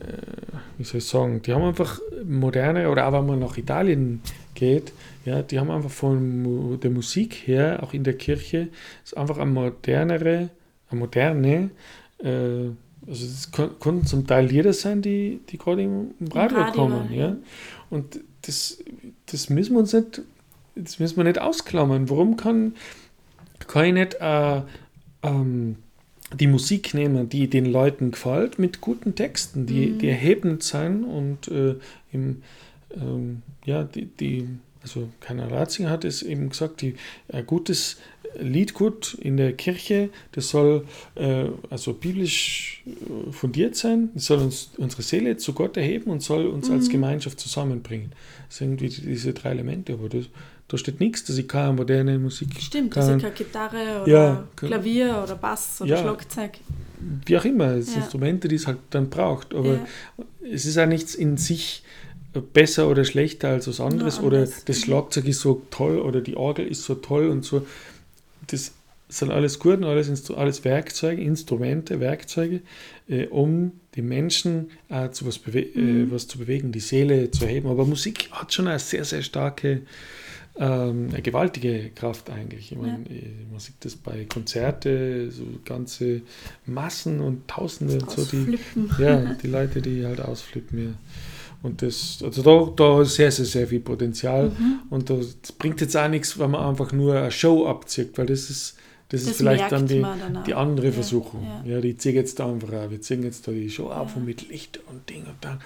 wie 0.78 0.84
soll 0.84 0.98
ich 0.98 1.04
sagen, 1.04 1.42
die 1.42 1.52
haben 1.52 1.64
einfach 1.64 2.00
moderne, 2.24 2.88
oder 2.88 3.06
auch 3.06 3.12
wenn 3.12 3.26
man 3.26 3.38
nach 3.40 3.58
Italien 3.58 4.22
geht, 4.54 4.92
ja, 5.24 5.42
die 5.42 5.58
haben 5.58 5.70
einfach 5.70 5.90
von 5.90 6.80
der 6.80 6.90
Musik 6.90 7.46
her, 7.46 7.80
auch 7.82 7.92
in 7.92 8.04
der 8.04 8.14
Kirche, 8.14 8.68
ist 9.04 9.16
einfach 9.16 9.38
eine 9.38 9.50
modernere, 9.50 10.48
eine 10.88 10.98
moderne, 10.98 11.70
äh, 12.18 12.70
also 13.06 13.26
es 13.26 13.50
konnten 13.50 14.06
zum 14.06 14.26
Teil 14.26 14.46
Lieder 14.46 14.72
sein, 14.72 15.02
die, 15.02 15.40
die 15.48 15.58
gerade 15.58 15.82
im, 15.82 16.12
Radio, 16.32 16.58
Radio 16.58 16.72
kommen, 16.72 17.12
ja. 17.12 17.36
Und 17.88 18.20
das, 18.42 18.78
das 19.26 19.50
müssen 19.50 19.74
wir 19.74 19.80
uns 19.80 19.92
nicht, 19.92 20.22
das 20.74 20.98
müssen 20.98 21.16
wir 21.16 21.24
nicht 21.24 21.40
ausklammern. 21.40 22.08
Warum 22.08 22.36
kann, 22.36 22.74
kann 23.66 23.86
ich 23.86 23.92
nicht 23.92 24.14
äh, 24.20 24.62
ähm, 25.22 25.76
die 26.32 26.46
Musik 26.46 26.94
nehmen, 26.94 27.28
die 27.28 27.48
den 27.48 27.66
Leuten 27.66 28.12
gefällt, 28.12 28.58
mit 28.58 28.80
guten 28.80 29.14
Texten, 29.14 29.66
die, 29.66 29.88
mhm. 29.88 29.98
die 29.98 30.08
erhebend 30.08 30.62
sind 30.62 31.04
und 31.04 31.48
äh, 31.48 31.76
im, 32.12 32.42
ähm, 32.94 33.42
ja, 33.64 33.82
die, 33.84 34.06
die 34.06 34.48
also 34.82 35.08
Keiner 35.20 35.50
Ratzinger 35.50 35.90
hat 35.90 36.04
es 36.04 36.22
eben 36.22 36.48
gesagt, 36.48 36.80
die, 36.80 36.94
ein 37.30 37.46
gutes 37.46 37.98
Lied 38.38 38.74
gut 38.74 39.14
in 39.20 39.36
der 39.36 39.52
Kirche, 39.52 40.10
das 40.32 40.50
soll 40.50 40.86
äh, 41.14 41.46
also 41.68 41.92
biblisch 41.92 42.82
äh, 42.86 43.32
fundiert 43.32 43.76
sein, 43.76 44.10
das 44.14 44.26
soll 44.26 44.38
uns 44.38 44.70
unsere 44.76 45.02
Seele 45.02 45.36
zu 45.36 45.52
Gott 45.52 45.76
erheben 45.76 46.10
und 46.10 46.22
soll 46.22 46.46
uns 46.46 46.68
mhm. 46.68 46.74
als 46.74 46.88
Gemeinschaft 46.88 47.40
zusammenbringen. 47.40 48.12
Das 48.48 48.58
sind 48.58 48.80
irgendwie 48.80 49.02
diese 49.02 49.32
drei 49.32 49.50
Elemente, 49.50 49.94
aber 49.94 50.08
das, 50.08 50.26
da 50.68 50.78
steht 50.78 51.00
nichts, 51.00 51.24
dass 51.24 51.36
ich 51.38 51.48
keine 51.48 51.72
moderne 51.72 52.18
Musik 52.18 52.48
Stimmt, 52.60 52.92
kann. 52.92 53.06
dass 53.06 53.16
ich 53.16 53.22
keine 53.22 53.34
Gitarre 53.34 54.02
oder 54.02 54.08
ja, 54.08 54.48
Klavier 54.56 55.20
oder 55.24 55.34
Bass 55.34 55.80
oder 55.80 55.90
ja, 55.90 55.98
Schlagzeug. 55.98 56.52
Wie 57.26 57.36
auch 57.36 57.44
immer, 57.44 57.72
es 57.72 57.94
ja. 57.94 58.00
Instrumente, 58.00 58.46
die 58.46 58.56
es 58.56 58.66
halt 58.66 58.78
dann 58.90 59.10
braucht. 59.10 59.54
Aber 59.54 59.74
ja. 59.74 59.86
es 60.52 60.66
ist 60.66 60.78
auch 60.78 60.86
nichts 60.86 61.14
in 61.14 61.36
sich 61.36 61.82
besser 62.52 62.88
oder 62.88 63.04
schlechter 63.04 63.48
als 63.48 63.66
was 63.66 63.80
anderes. 63.80 64.18
Ja, 64.18 64.22
oder 64.22 64.40
das 64.40 64.64
mhm. 64.66 64.72
Schlagzeug 64.74 65.26
ist 65.26 65.40
so 65.40 65.62
toll 65.70 65.98
oder 65.98 66.20
die 66.20 66.36
Orgel 66.36 66.66
ist 66.66 66.84
so 66.84 66.94
toll 66.94 67.28
und 67.28 67.44
so. 67.44 67.66
Das 68.50 68.72
sind 69.08 69.30
alles 69.30 69.58
gut 69.58 69.78
und 69.78 69.84
alles, 69.84 70.30
alles 70.30 70.64
Werkzeuge, 70.64 71.20
Instrumente, 71.20 72.00
Werkzeuge, 72.00 72.60
äh, 73.08 73.26
um 73.26 73.72
die 73.94 74.02
Menschen 74.02 74.70
äh, 74.88 75.10
zu 75.10 75.26
was, 75.26 75.40
äh, 75.52 75.66
mhm. 75.74 76.10
was 76.12 76.28
zu 76.28 76.38
bewegen, 76.38 76.70
die 76.72 76.80
Seele 76.80 77.30
zu 77.30 77.44
erheben. 77.44 77.68
Aber 77.68 77.84
Musik 77.84 78.30
hat 78.30 78.52
schon 78.52 78.68
eine 78.68 78.78
sehr, 78.78 79.04
sehr 79.04 79.22
starke 79.22 79.82
ähm, 80.60 81.08
eine 81.10 81.22
gewaltige 81.22 81.90
Kraft 81.90 82.28
eigentlich. 82.28 82.72
Ich 82.72 82.78
meine, 82.78 83.04
ja. 83.08 83.28
Man 83.50 83.60
sieht 83.60 83.76
das 83.80 83.96
bei 83.96 84.26
Konzerten, 84.26 85.30
so 85.30 85.44
ganze 85.64 86.22
Massen 86.66 87.20
und 87.20 87.48
Tausende 87.48 87.94
und 87.94 88.10
so, 88.10 88.24
die, 88.24 88.58
ja, 88.98 89.34
die 89.42 89.46
Leute, 89.46 89.80
die 89.80 90.04
halt 90.04 90.20
ausflippen. 90.20 90.78
Ja. 90.78 90.94
Und 91.62 91.82
das, 91.82 92.18
also 92.24 92.42
da, 92.42 92.72
da 92.74 93.02
ist 93.02 93.14
sehr, 93.16 93.30
sehr, 93.30 93.44
sehr 93.44 93.66
viel 93.66 93.80
Potenzial. 93.80 94.48
Mhm. 94.50 94.80
Und 94.88 95.10
das 95.10 95.36
bringt 95.58 95.80
jetzt 95.80 95.96
auch 95.96 96.08
nichts, 96.08 96.38
wenn 96.38 96.50
man 96.52 96.64
einfach 96.64 96.92
nur 96.92 97.14
eine 97.14 97.30
Show 97.30 97.66
abzieht, 97.66 98.16
weil 98.16 98.26
das 98.26 98.48
ist, 98.50 98.76
Das, 99.10 99.22
Das 99.24 99.32
ist 99.32 99.36
vielleicht 99.38 99.72
dann 99.72 99.86
die, 99.88 100.00
dann 100.00 100.44
die 100.46 100.54
andere 100.54 100.86
Ja, 100.86 100.92
Versuchung. 100.92 101.44
ja. 101.66 101.72
Ja, 101.74 101.80
die 101.80 101.96
ziehen 101.96 102.14
jetzt 102.14 102.38
da 102.38 102.48
einfach 102.48 102.72
auch. 102.72 102.90
Wir 102.90 103.00
ziehen 103.00 103.24
jetzt 103.24 103.46
da 103.48 103.50
die 103.52 103.68
Show 103.68 103.88
auf 103.90 104.10
Ja. 104.10 104.16
und 104.16 104.24
mit 104.24 104.48
Licht 104.48 104.78
und 104.88 105.10
Ding 105.10 105.24
und 105.26 105.34
dann. 105.40 105.60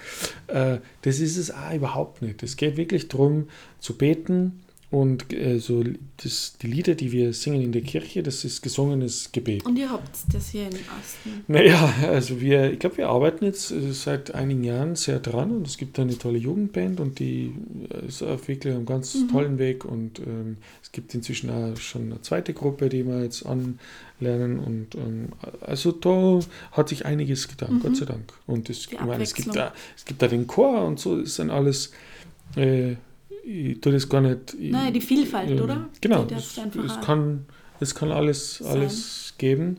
Äh, 0.47 0.79
das 1.03 1.19
ist 1.19 1.37
es 1.37 1.51
auch 1.51 1.71
überhaupt 1.73 2.23
nicht. 2.23 2.41
Es 2.41 2.57
geht 2.57 2.75
wirklich 2.75 3.07
darum, 3.07 3.47
zu 3.79 3.95
beten 3.95 4.61
und 4.91 5.33
äh, 5.33 5.59
so 5.59 5.83
das, 6.23 6.55
die 6.61 6.67
Lieder, 6.67 6.95
die 6.95 7.11
wir 7.11 7.33
singen 7.33 7.61
in 7.61 7.71
der 7.71 7.81
Kirche, 7.81 8.23
das 8.23 8.45
ist 8.45 8.61
gesungenes 8.61 9.31
Gebet. 9.31 9.65
Und 9.65 9.77
ihr 9.77 9.89
habt 9.89 10.15
das 10.31 10.49
hier 10.49 10.63
in 10.63 10.75
Asten. 10.75 11.43
Naja, 11.47 11.93
also 12.07 12.39
wir, 12.39 12.71
ich 12.71 12.79
glaube, 12.79 12.97
wir 12.97 13.09
arbeiten 13.09 13.43
jetzt 13.45 13.71
äh, 13.71 13.91
seit 13.91 14.33
einigen 14.35 14.63
Jahren 14.63 14.95
sehr 14.95 15.19
dran 15.19 15.51
und 15.51 15.67
es 15.67 15.77
gibt 15.77 15.99
eine 15.99 16.17
tolle 16.17 16.37
Jugendband 16.37 16.99
und 16.99 17.19
die 17.19 17.53
äh, 17.89 18.07
ist 18.07 18.21
auf 18.21 18.47
wirklich 18.47 18.73
einem 18.73 18.85
ganz 18.85 19.15
Mhm. 19.15 19.27
tollen 19.31 19.57
Weg 19.59 19.83
und 19.85 20.19
ähm, 20.19 20.57
es 20.81 20.91
gibt 20.91 21.13
inzwischen 21.13 21.49
auch 21.49 21.75
schon 21.77 22.03
eine 22.11 22.21
zweite 22.21 22.53
Gruppe, 22.53 22.87
die 22.87 23.05
wir 23.05 23.23
jetzt 23.23 23.43
anlernen 23.45 24.59
und 24.59 24.95
ähm, 24.95 25.29
also 25.61 25.91
da 25.91 26.39
hat 26.71 26.89
sich 26.89 27.05
einiges 27.05 27.47
getan, 27.47 27.75
Mhm. 27.75 27.79
Gott 27.81 27.97
sei 27.97 28.05
Dank. 28.05 28.33
Und 28.47 28.69
es, 28.69 28.87
Die 28.87 28.95
ich 28.95 29.01
meine, 29.01 29.23
es 29.23 29.33
gibt 29.33 29.55
da, 29.55 29.73
es 29.97 30.05
gibt 30.05 30.21
da 30.21 30.27
den 30.27 30.47
Chor 30.47 30.85
und 30.85 30.99
so, 30.99 31.17
ist 31.17 31.39
dann 31.39 31.49
alles, 31.49 31.91
äh, 32.55 32.95
ich 33.45 33.79
tue 33.81 33.93
das 33.93 34.07
gar 34.09 34.21
nicht. 34.21 34.55
ich- 34.59 34.71
Nein, 34.71 34.93
die 34.93 35.01
Vielfalt, 35.01 35.51
ähm, 35.51 35.61
oder? 35.61 35.89
Genau, 36.01 36.25
es, 36.35 36.57
es, 36.57 37.01
kann, 37.01 37.45
es 37.79 37.93
kann 37.95 38.11
alles, 38.11 38.57
sein. 38.57 38.67
alles 38.81 39.33
geben. 39.37 39.77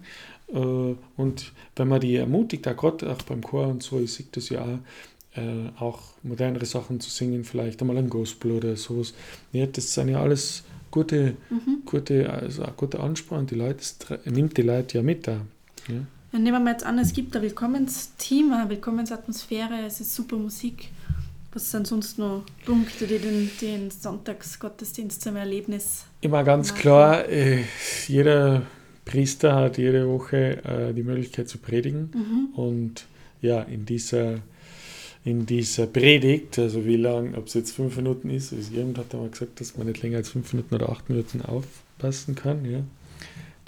Äh, 0.48 0.58
Und 0.58 1.52
wenn 1.74 1.88
man 1.88 2.00
die 2.00 2.14
ermutigt, 2.16 2.66
auch 2.68 2.76
gerade 2.76 3.10
auch 3.10 3.22
beim 3.22 3.42
Chor 3.42 3.66
und 3.68 3.82
so, 3.82 3.98
ich 4.00 4.12
sehe 4.12 4.26
das 4.32 4.48
ja 4.48 4.62
auch, 4.62 5.38
äh, 5.38 5.68
auch 5.80 6.00
modernere 6.22 6.64
Sachen 6.64 7.00
zu 7.00 7.10
singen, 7.10 7.44
vielleicht 7.44 7.80
einmal 7.80 7.98
ein 7.98 8.08
Gospel 8.08 8.52
oder 8.52 8.76
sowas. 8.76 9.12
Ja, 9.52 9.66
das 9.66 9.92
sind 9.92 10.08
ja 10.08 10.22
alles 10.22 10.62
gute, 10.90 11.36
Mhm. 11.50 11.82
gute, 11.84 12.30
also 12.30 12.62
ein 12.62 12.72
guter 12.76 13.00
Ansporn. 13.00 13.46
Die 13.46 13.54
Leute, 13.56 13.82
nimmt 14.26 14.56
die 14.56 14.62
Leute 14.62 14.98
ja 14.98 15.02
mit 15.02 15.26
da. 15.26 15.40
Ja. 15.88 15.94
Dann 16.32 16.42
nehmen 16.42 16.64
wir 16.64 16.70
jetzt 16.72 16.84
an, 16.84 16.98
es 16.98 17.12
gibt 17.12 17.34
ein 17.36 17.42
Willkommensteam, 17.42 18.52
eine 18.52 18.68
Willkommensatmosphäre, 18.70 19.84
es 19.86 20.00
ist 20.00 20.14
super 20.14 20.36
Musik. 20.36 20.88
Was 21.56 21.70
sind 21.70 21.86
sonst 21.86 22.18
noch 22.18 22.42
Punkte, 22.66 23.06
die 23.06 23.18
den, 23.18 23.50
den 23.62 23.90
Sonntagsgottesdienst 23.90 25.22
zum 25.22 25.36
Erlebnis 25.36 26.04
Immer 26.20 26.44
ganz 26.44 26.68
Machen. 26.68 26.80
klar, 26.82 27.28
äh, 27.30 27.64
jeder 28.08 28.60
Priester 29.06 29.54
hat 29.54 29.78
jede 29.78 30.06
Woche 30.06 30.62
äh, 30.64 30.92
die 30.92 31.02
Möglichkeit 31.02 31.48
zu 31.48 31.56
predigen. 31.56 32.10
Mhm. 32.12 32.48
Und 32.54 33.06
ja, 33.40 33.62
in 33.62 33.86
dieser, 33.86 34.40
in 35.24 35.46
dieser 35.46 35.86
Predigt, 35.86 36.58
also 36.58 36.84
wie 36.84 36.98
lang, 36.98 37.34
ob 37.34 37.46
es 37.46 37.54
jetzt 37.54 37.72
fünf 37.72 37.96
Minuten 37.96 38.28
ist, 38.28 38.52
also 38.52 38.74
jemand 38.74 38.98
hat 38.98 39.14
einmal 39.14 39.30
gesagt, 39.30 39.58
dass 39.58 39.78
man 39.78 39.86
nicht 39.86 40.02
länger 40.02 40.18
als 40.18 40.28
fünf 40.28 40.52
Minuten 40.52 40.74
oder 40.74 40.90
acht 40.90 41.08
Minuten 41.08 41.40
aufpassen 41.40 42.34
kann. 42.34 42.70
Ja. 42.70 42.80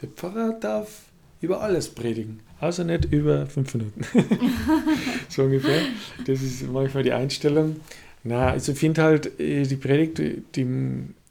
Der 0.02 0.10
Pfarrer 0.10 0.58
darf 0.60 1.04
über 1.40 1.60
alles 1.60 1.88
predigen, 1.88 2.40
außer 2.60 2.84
nicht 2.84 3.06
über 3.12 3.46
fünf 3.46 3.74
Minuten. 3.74 4.00
so 5.28 5.42
ungefähr. 5.44 5.80
Das 6.26 6.42
ist 6.42 6.70
manchmal 6.70 7.02
die 7.02 7.12
Einstellung. 7.12 7.76
Na, 8.24 8.50
also 8.50 8.72
ich 8.72 8.78
finde 8.78 9.02
halt, 9.02 9.38
äh, 9.38 9.62
die 9.62 9.76
Predigt, 9.76 10.18
die, 10.56 10.66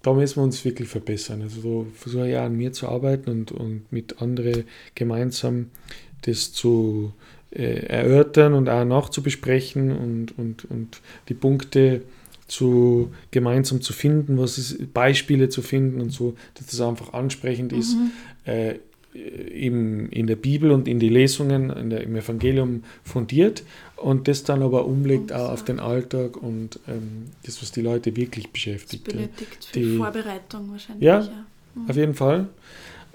da 0.02 0.14
müssen 0.14 0.38
wir 0.38 0.44
uns 0.44 0.64
wirklich 0.64 0.88
verbessern. 0.88 1.42
Also 1.42 1.62
so 1.62 1.88
versuche 1.96 2.30
ich 2.30 2.38
auch 2.38 2.44
an 2.44 2.56
mir 2.56 2.72
zu 2.72 2.88
arbeiten 2.88 3.30
und, 3.30 3.52
und 3.52 3.92
mit 3.92 4.22
anderen 4.22 4.64
gemeinsam 4.96 5.68
das 6.22 6.54
zu 6.54 7.14
äh, 7.52 7.86
erörtern 7.88 8.54
und 8.54 8.70
auch 8.70 8.86
nachzubesprechen 8.86 9.92
und, 9.92 10.38
und, 10.38 10.66
und 10.66 11.02
die 11.30 11.34
Punkte 11.34 12.02
zu 12.48 13.12
gemeinsam 13.32 13.82
zu 13.82 13.92
finden, 13.92 14.38
was 14.38 14.58
ist, 14.58 14.94
Beispiele 14.94 15.50
zu 15.50 15.62
finden 15.62 16.00
und 16.00 16.12
so, 16.12 16.36
dass 16.54 16.68
das 16.68 16.80
einfach 16.80 17.12
ansprechend 17.14 17.74
ist, 17.74 17.96
Mhm. 17.96 18.12
äh, 18.46 18.76
im, 19.18 20.10
in 20.10 20.28
der 20.28 20.36
Bibel 20.36 20.72
und 20.72 20.88
in 20.88 21.00
die 21.00 21.10
Lesungen 21.10 21.70
in 21.72 21.90
der, 21.90 22.02
im 22.04 22.16
Evangelium 22.16 22.84
fundiert 23.04 23.64
und 23.96 24.28
das 24.28 24.44
dann 24.44 24.62
aber 24.62 24.86
umlegt 24.86 25.34
auch 25.34 25.50
auf 25.52 25.64
den 25.66 25.80
Alltag 25.80 26.38
und 26.38 26.80
ähm, 26.88 27.26
das, 27.46 27.62
was 27.62 27.72
die 27.72 27.82
Leute 27.82 28.16
wirklich 28.16 28.46
Das 28.46 28.54
beschäftigt. 28.54 29.08
ja. 29.08 29.14
benötigt 29.14 29.66
viel 29.66 29.92
die- 29.92 29.98
Vorbereitung 29.98 30.72
wahrscheinlich. 30.72 31.04
Ja. 31.04 31.22
Mhm. 31.76 31.90
Auf 31.90 31.96
jeden 31.96 32.14
Fall. 32.14 32.48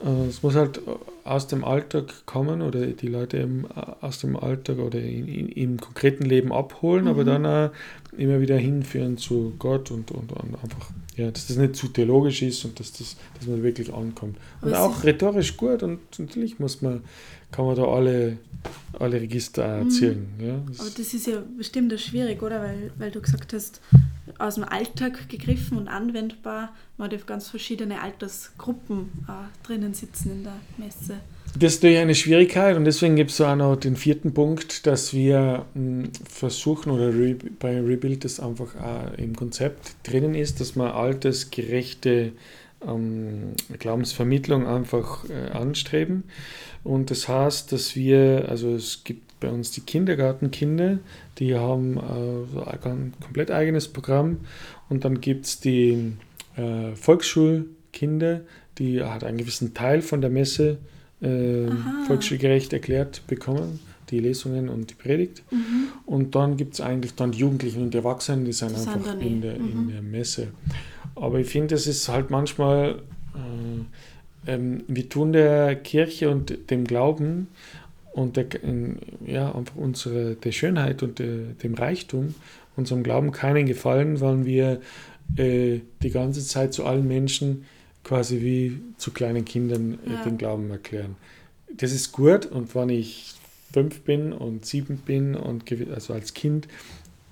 Äh, 0.04 0.28
Es 0.28 0.42
muss 0.42 0.54
halt 0.54 0.80
aus 1.24 1.46
dem 1.46 1.64
Alltag 1.64 2.26
kommen 2.26 2.62
oder 2.62 2.86
die 2.86 3.06
Leute 3.06 3.38
eben 3.38 3.66
aus 4.00 4.18
dem 4.20 4.36
Alltag 4.36 4.78
oder 4.78 4.98
in, 5.00 5.28
in, 5.28 5.48
im 5.48 5.76
konkreten 5.78 6.24
Leben 6.24 6.52
abholen, 6.52 7.06
aber 7.08 7.22
Mhm. 7.22 7.26
dann 7.26 7.46
auch 7.46 7.70
immer 8.18 8.40
wieder 8.40 8.56
hinführen 8.56 9.16
zu 9.18 9.54
Gott 9.58 9.90
und, 9.90 10.10
und, 10.10 10.32
und 10.32 10.54
einfach, 10.62 10.90
ja, 11.16 11.30
dass 11.30 11.46
das 11.46 11.56
nicht 11.56 11.76
zu 11.76 11.88
theologisch 11.88 12.42
ist 12.42 12.64
und 12.64 12.78
dass, 12.80 12.92
das, 12.92 13.16
dass 13.38 13.46
man 13.46 13.62
wirklich 13.62 13.92
ankommt. 13.92 14.36
Und 14.60 14.72
Aber 14.74 14.84
auch 14.86 14.96
ist- 14.98 15.04
rhetorisch 15.04 15.56
gut 15.56 15.82
und 15.82 16.00
natürlich 16.18 16.58
muss 16.58 16.82
man, 16.82 17.02
kann 17.50 17.66
man 17.66 17.76
da 17.76 17.84
alle, 17.84 18.38
alle 18.98 19.20
Register 19.20 19.64
auch 19.64 19.78
Mhm. 19.78 19.82
erzählen. 19.84 20.26
Ja, 20.40 20.60
das- 20.68 20.80
Aber 20.80 20.90
das 20.90 21.14
ist 21.14 21.26
ja 21.26 21.42
bestimmt 21.56 21.94
auch 21.94 21.98
schwierig, 21.98 22.42
oder? 22.42 22.60
Weil, 22.62 22.90
weil 22.98 23.10
du 23.10 23.20
gesagt 23.20 23.52
hast, 23.52 23.80
aus 24.38 24.54
dem 24.56 24.64
Alltag 24.64 25.28
gegriffen 25.28 25.78
und 25.78 25.88
anwendbar, 25.88 26.74
man 26.96 27.10
hat 27.10 27.26
ganz 27.26 27.48
verschiedene 27.48 28.00
Altersgruppen 28.00 29.10
äh, 29.28 29.66
drinnen 29.66 29.94
sitzen 29.94 30.32
in 30.32 30.44
der 30.44 30.56
Messe. 30.78 31.20
Das 31.58 31.74
ist 31.74 31.82
natürlich 31.82 31.98
eine 31.98 32.14
Schwierigkeit 32.14 32.76
und 32.76 32.84
deswegen 32.86 33.14
gibt 33.14 33.30
es 33.30 33.40
auch 33.40 33.54
noch 33.54 33.76
den 33.76 33.96
vierten 33.96 34.32
Punkt, 34.32 34.86
dass 34.86 35.12
wir 35.12 35.66
mh, 35.74 36.08
versuchen 36.24 36.90
oder 36.90 37.12
bei 37.58 37.78
Rebuild 37.78 38.24
das 38.24 38.40
einfach 38.40 38.74
auch 38.76 39.12
im 39.18 39.36
Konzept 39.36 39.96
drinnen 40.02 40.34
ist, 40.34 40.60
dass 40.60 40.76
man 40.76 40.92
altersgerechte 40.92 42.32
ähm, 42.86 43.52
Glaubensvermittlung 43.78 44.66
einfach 44.66 45.28
äh, 45.28 45.50
anstreben. 45.50 46.24
Und 46.84 47.10
das 47.10 47.28
heißt, 47.28 47.70
dass 47.70 47.96
wir, 47.96 48.46
also 48.48 48.74
es 48.74 49.04
gibt 49.04 49.38
bei 49.40 49.50
uns 49.50 49.72
die 49.72 49.82
Kindergartenkinder, 49.82 50.98
die 51.38 51.54
haben 51.54 51.96
äh, 51.96 52.70
ein 52.70 53.12
komplett 53.20 53.50
eigenes 53.50 53.88
Programm 53.88 54.38
und 54.88 55.04
dann 55.04 55.20
gibt 55.20 55.46
es 55.46 55.60
die 55.60 56.12
äh, 56.56 56.94
Volksschulkinder, 56.94 58.42
die 58.78 59.02
halt 59.02 59.24
einen 59.24 59.38
gewissen 59.38 59.74
Teil 59.74 60.02
von 60.02 60.20
der 60.20 60.30
Messe 60.30 60.78
äh, 61.20 61.68
volksschulgerecht 62.06 62.72
erklärt 62.72 63.22
bekommen, 63.26 63.80
die 64.10 64.18
Lesungen 64.18 64.68
und 64.68 64.90
die 64.90 64.94
Predigt. 64.94 65.42
Mhm. 65.50 65.88
Und 66.04 66.34
dann 66.34 66.56
gibt 66.56 66.74
es 66.74 66.80
eigentlich 66.80 67.14
dann 67.14 67.32
die 67.32 67.38
Jugendlichen 67.38 67.82
und 67.82 67.94
die 67.94 67.98
Erwachsenen, 67.98 68.44
die 68.44 68.52
sind 68.52 68.76
sind 68.76 68.88
einfach 68.88 69.18
in, 69.20 69.40
der, 69.40 69.54
in 69.56 69.84
mhm. 69.84 69.88
der 69.92 70.02
Messe. 70.02 70.48
Aber 71.14 71.38
ich 71.38 71.46
finde, 71.46 71.74
es 71.74 71.86
ist 71.86 72.08
halt 72.08 72.30
manchmal, 72.30 73.02
äh, 74.46 74.52
ähm, 74.52 74.82
wir 74.88 75.08
tun 75.08 75.32
der 75.32 75.76
Kirche 75.76 76.30
und 76.30 76.70
dem 76.70 76.84
Glauben 76.84 77.48
und 78.12 78.36
der, 78.36 78.46
ja, 79.26 79.54
einfach 79.54 79.76
unsere, 79.76 80.34
der 80.36 80.52
Schönheit 80.52 81.02
und 81.02 81.18
der, 81.18 81.36
dem 81.62 81.74
Reichtum, 81.74 82.34
unserem 82.76 83.02
Glauben 83.02 83.32
keinen 83.32 83.66
Gefallen, 83.66 84.20
weil 84.20 84.44
wir 84.44 84.80
äh, 85.36 85.80
die 86.02 86.10
ganze 86.10 86.44
Zeit 86.44 86.72
zu 86.74 86.84
allen 86.84 87.06
Menschen 87.08 87.64
quasi 88.04 88.40
wie 88.40 88.80
zu 88.98 89.12
kleinen 89.12 89.44
Kindern 89.44 89.98
äh, 90.06 90.12
Ja. 90.12 90.24
den 90.24 90.38
Glauben 90.38 90.70
erklären. 90.70 91.16
Das 91.74 91.92
ist 91.92 92.12
gut 92.12 92.46
und 92.46 92.74
wenn 92.74 92.90
ich 92.90 93.34
fünf 93.72 94.00
bin 94.00 94.32
und 94.32 94.66
sieben 94.66 94.98
bin 94.98 95.34
und 95.34 95.64
also 95.94 96.12
als 96.12 96.34
Kind 96.34 96.68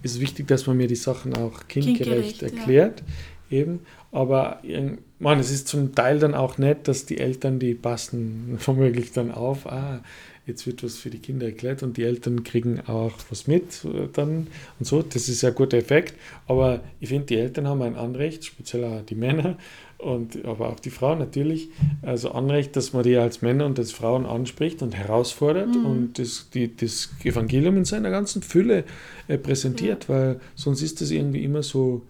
ist 0.03 0.13
es 0.13 0.21
wichtig, 0.21 0.49
dass 0.49 0.67
man 0.67 0.79
mir 0.79 0.87
die 0.87 0.97
Sachen 0.97 1.35
auch 1.37 1.69
kindgerecht, 1.69 2.39
Kindgerecht, 2.39 2.43
ja. 2.43 2.49
erklärt. 2.49 3.03
Eben, 3.51 3.81
aber 4.13 4.61
ähm, 4.63 4.99
man, 5.19 5.41
es 5.41 5.51
ist 5.51 5.67
zum 5.67 5.95
Teil 5.95 6.21
dann 6.21 6.35
auch 6.35 6.57
nett, 6.57 6.87
dass 6.87 7.05
die 7.05 7.19
Eltern, 7.19 7.59
die 7.59 7.75
passen 7.75 8.59
womöglich 8.65 9.13
dann 9.13 9.33
auf, 9.33 9.67
ah, 9.67 10.01
jetzt 10.51 10.67
wird 10.67 10.83
was 10.85 10.97
für 10.97 11.11
die 11.11 11.19
Kinder 11.19 11.47
erklärt 11.47 11.83
und 11.83 11.97
die 11.97 12.03
Eltern 12.05 12.45
kriegen 12.45 12.81
auch 12.87 13.13
was 13.31 13.47
mit 13.47 13.85
äh, 13.85 14.09
dann 14.13 14.49
und 14.79 14.87
so. 14.87 15.03
Das 15.03 15.29
ist 15.29 15.43
ja 15.43 15.49
ein 15.51 15.55
guter 15.55 15.79
Effekt, 15.79 16.15
aber 16.47 16.81
ich 17.01 17.09
finde, 17.09 17.27
die 17.27 17.37
Eltern 17.37 17.67
haben 17.67 17.83
ein 17.83 17.97
Anrecht, 17.97 18.45
speziell 18.45 18.85
auch 18.85 19.03
die 19.07 19.15
Männer 19.15 19.57
und 19.99 20.45
aber 20.45 20.71
auch 20.71 20.81
die 20.81 20.91
Frauen 20.91 21.19
natürlich, 21.19 21.69
also 22.03 22.31
Anrecht, 22.33 22.75
dass 22.75 22.93
man 22.93 23.03
die 23.03 23.17
als 23.17 23.43
Männer 23.43 23.67
und 23.67 23.79
als 23.79 23.93
Frauen 23.93 24.25
anspricht 24.27 24.83
und 24.83 24.95
herausfordert 24.97 25.75
Mhm. 25.75 25.87
und 25.87 26.19
das, 26.19 26.49
die, 26.55 26.75
das 26.75 27.11
Evangelium 27.23 27.77
in 27.77 27.85
seiner 27.85 28.11
ganzen 28.11 28.43
Fülle 28.43 28.85
äh, 29.29 29.37
präsentiert, 29.39 30.09
weil 30.09 30.41
sonst 30.55 30.83
ist 30.83 31.01
das 31.01 31.11
irgendwie 31.11 31.45
immer 31.45 31.63
so, 31.63 32.03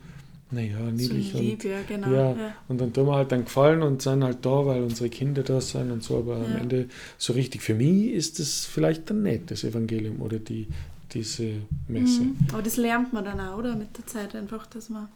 naja, 0.51 0.79
So 0.79 0.91
niedlich 0.91 1.35
und 1.35 1.41
lieb, 1.41 1.65
ja, 1.65 1.79
genau. 1.87 2.11
ja. 2.11 2.33
Ja. 2.33 2.55
und 2.69 2.81
dann 2.81 2.93
tun 2.93 3.07
wir 3.07 3.15
halt 3.15 3.31
dann 3.33 3.45
gefallen 3.45 3.83
und 3.83 4.03
sind 4.03 4.25
halt 4.25 4.45
da, 4.45 4.67
weil 4.67 4.83
unsere 4.83 5.09
Kinder 5.09 5.43
da 5.43 5.61
sind 5.61 5.91
und 5.91 6.03
so, 6.03 6.19
aber 6.19 6.37
am 6.37 6.53
Ja. 6.53 6.59
Ende 6.59 6.89
so 7.19 7.33
richtig 7.33 7.63
für 7.63 7.75
mich 7.75 8.13
ist 8.13 8.39
das 8.39 8.67
vielleicht 8.67 9.09
dann 9.11 9.23
nicht 9.23 9.51
das 9.51 9.65
Evangelium 9.65 10.21
oder 10.21 10.39
die, 10.39 10.67
diese 11.13 11.55
Messe. 11.89 12.23
Mhm. 12.23 12.37
Aber 12.53 12.63
das 12.63 12.77
lernt 12.77 13.13
man 13.13 13.25
dann 13.25 13.41
auch, 13.41 13.59
oder? 13.59 13.77
Mit 13.77 13.97
der 13.97 14.07
Zeit 14.07 14.35
einfach, 14.35 14.67
dass 14.67 14.89
man 14.91 15.09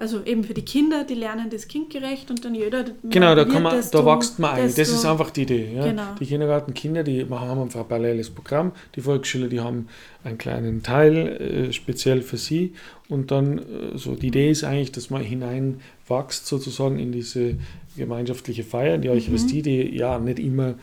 also 0.00 0.24
eben 0.24 0.44
für 0.44 0.54
die 0.54 0.64
Kinder, 0.64 1.04
die 1.04 1.14
lernen 1.14 1.50
das 1.50 1.68
kindgerecht 1.68 2.30
und 2.30 2.42
dann 2.42 2.54
jeder. 2.54 2.86
Genau, 3.04 3.34
da, 3.34 3.44
kann 3.44 3.62
man, 3.62 3.84
da 3.92 4.06
wächst 4.06 4.38
man 4.38 4.52
ein. 4.54 4.74
Das 4.74 4.88
ist 4.88 5.04
einfach 5.04 5.28
die 5.28 5.42
Idee. 5.42 5.74
Ja? 5.74 5.84
Genau. 5.84 6.14
Die 6.18 6.24
Kindergartenkinder, 6.24 7.02
die 7.04 7.26
haben 7.28 7.60
einfach 7.60 7.80
ein 7.80 7.86
paralleles 7.86 8.30
Programm. 8.30 8.72
Die 8.96 9.02
Volksschüler, 9.02 9.48
die 9.48 9.60
haben 9.60 9.88
einen 10.24 10.38
kleinen 10.38 10.82
Teil 10.82 11.16
äh, 11.16 11.72
speziell 11.74 12.22
für 12.22 12.38
sie. 12.38 12.72
Und 13.10 13.30
dann, 13.30 13.58
äh, 13.58 13.62
so 13.98 14.14
die 14.14 14.28
Idee 14.28 14.50
ist 14.50 14.64
eigentlich, 14.64 14.90
dass 14.90 15.10
man 15.10 15.22
hineinwächst 15.22 16.46
sozusagen 16.46 16.98
in 16.98 17.12
diese 17.12 17.56
gemeinschaftliche 17.94 18.64
Feier, 18.64 18.96
die 18.96 19.10
Eucharistie, 19.10 19.58
mhm. 19.58 19.62
die 19.64 19.96
ja 19.96 20.18
nicht 20.18 20.38
immer 20.38 20.76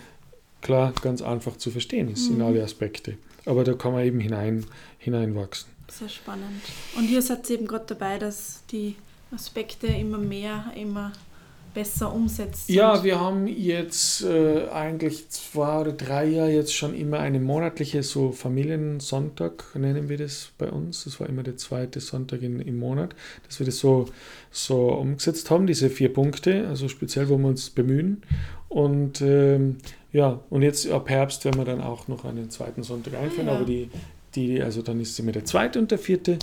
klar 0.61 0.93
ganz 1.01 1.23
einfach 1.23 1.57
zu 1.57 1.71
verstehen 1.71 2.11
ist 2.11 2.29
mhm. 2.29 2.35
in 2.35 2.41
alle 2.43 2.63
Aspekte. 2.63 3.17
Aber 3.47 3.63
da 3.63 3.73
kann 3.73 3.93
man 3.93 4.05
eben 4.05 4.19
hinein, 4.19 4.65
hineinwachsen. 4.99 5.71
Sehr 5.89 6.09
spannend. 6.09 6.61
Und 6.95 7.09
ihr 7.09 7.23
seid 7.23 7.49
eben 7.49 7.65
gerade 7.65 7.85
dabei, 7.87 8.19
dass 8.19 8.61
die 8.71 8.95
Aspekte 9.31 9.87
immer 9.87 10.17
mehr, 10.17 10.65
immer 10.75 11.11
besser 11.77 12.11
umsetzt. 12.11 12.69
Ja, 12.69 13.03
wir 13.03 13.19
haben 13.19 13.45
jetzt 13.45 14.23
äh, 14.23 14.67
eigentlich 14.69 15.29
zwei 15.29 15.81
oder 15.81 15.91
drei 15.91 16.25
Jahre 16.25 16.49
jetzt 16.49 16.73
schon 16.73 16.95
immer 16.95 17.19
eine 17.19 17.39
monatliche 17.39 18.01
so 18.01 18.31
Familiensonntag, 18.31 19.63
nennen 19.75 20.09
wir 20.09 20.17
das 20.17 20.49
bei 20.57 20.71
uns. 20.71 21.03
Das 21.03 21.19
war 21.19 21.29
immer 21.29 21.43
der 21.43 21.55
zweite 21.55 21.99
Sonntag 21.99 22.41
in, 22.41 22.61
im 22.61 22.79
Monat, 22.79 23.13
dass 23.45 23.59
wir 23.59 23.67
das 23.67 23.77
so, 23.77 24.07
so 24.49 24.87
umgesetzt 24.93 25.51
haben, 25.51 25.67
diese 25.67 25.91
vier 25.91 26.11
Punkte, 26.11 26.67
also 26.67 26.87
speziell, 26.87 27.29
wo 27.29 27.37
wir 27.37 27.47
uns 27.47 27.69
bemühen. 27.69 28.23
Und 28.69 29.21
ähm, 29.21 29.77
ja, 30.11 30.39
und 30.49 30.63
jetzt 30.63 30.89
ab 30.89 31.09
Herbst 31.09 31.45
werden 31.45 31.59
wir 31.59 31.65
dann 31.65 31.81
auch 31.81 32.07
noch 32.07 32.25
einen 32.25 32.49
zweiten 32.49 32.81
Sonntag 32.81 33.13
einführen, 33.13 33.49
ah, 33.49 33.51
ja. 33.51 33.57
aber 33.57 33.65
die, 33.65 33.91
die, 34.33 34.63
also 34.63 34.81
dann 34.81 34.99
ist 34.99 35.19
immer 35.19 35.31
der 35.31 35.45
zweite 35.45 35.77
und 35.77 35.91
der 35.91 35.99
vierte. 35.99 36.39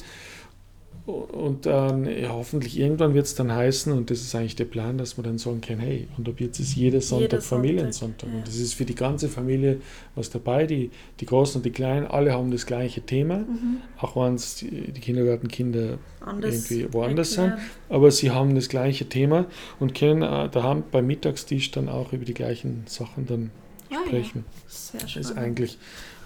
Und 1.07 1.67
dann 1.67 2.07
ja, 2.07 2.31
hoffentlich 2.31 2.79
irgendwann 2.79 3.13
wird 3.13 3.27
es 3.27 3.35
dann 3.35 3.53
heißen, 3.53 3.93
und 3.93 4.11
das 4.11 4.23
ist 4.23 4.35
eigentlich 4.35 4.57
der 4.57 4.65
Plan, 4.65 4.97
dass 4.97 5.19
man 5.19 5.25
dann 5.25 5.37
sagen 5.37 5.61
kann, 5.61 5.79
hey, 5.79 6.09
und 6.17 6.27
ab 6.27 6.37
jetzt 6.39 6.59
ist 6.61 6.75
jeder 6.77 7.03
Sonntag 7.03 7.33
jeder 7.33 7.43
Familiensonntag. 7.43 8.31
Ja. 8.31 8.39
Und 8.39 8.49
das 8.49 8.57
ist 8.57 8.73
für 8.73 8.87
die 8.87 8.95
ganze 8.95 9.29
Familie 9.29 9.83
was 10.15 10.31
dabei. 10.31 10.67
Die, 10.67 10.91
die 11.21 11.27
Großen 11.27 11.59
und 11.59 11.67
die 11.67 11.73
Kleinen, 11.73 12.07
alle 12.07 12.33
haben 12.33 12.51
das 12.51 12.65
gleiche 12.65 13.03
Thema, 13.03 13.41
mhm. 13.41 13.83
auch 13.99 14.17
wenn 14.17 14.35
es 14.37 14.57
die, 14.57 14.93
die 14.93 15.01
Kindergartenkinder 15.01 15.99
Anders 16.21 16.71
irgendwie 16.71 16.91
woanders 16.95 17.37
erklären. 17.37 17.59
sind. 17.59 17.95
Aber 17.95 18.11
sie 18.11 18.31
haben 18.31 18.55
das 18.55 18.71
gleiche 18.71 19.07
Thema 19.07 19.45
und 19.81 19.95
können 19.95 20.23
äh, 20.23 20.49
daheim 20.49 20.85
beim 20.91 21.07
Mittagstisch 21.07 21.71
dann 21.71 21.91
auch 21.91 22.15
über 22.15 22.25
die 22.25 22.35
gleichen 22.35 22.85
Sachen 22.87 23.27
dann 23.27 23.51
ah, 23.91 23.97
sprechen. 24.07 24.47
Ja. 24.47 24.63
Sehr 24.69 25.01
Das 25.03 25.17
ist 25.17 25.37
eigentlich 25.37 25.77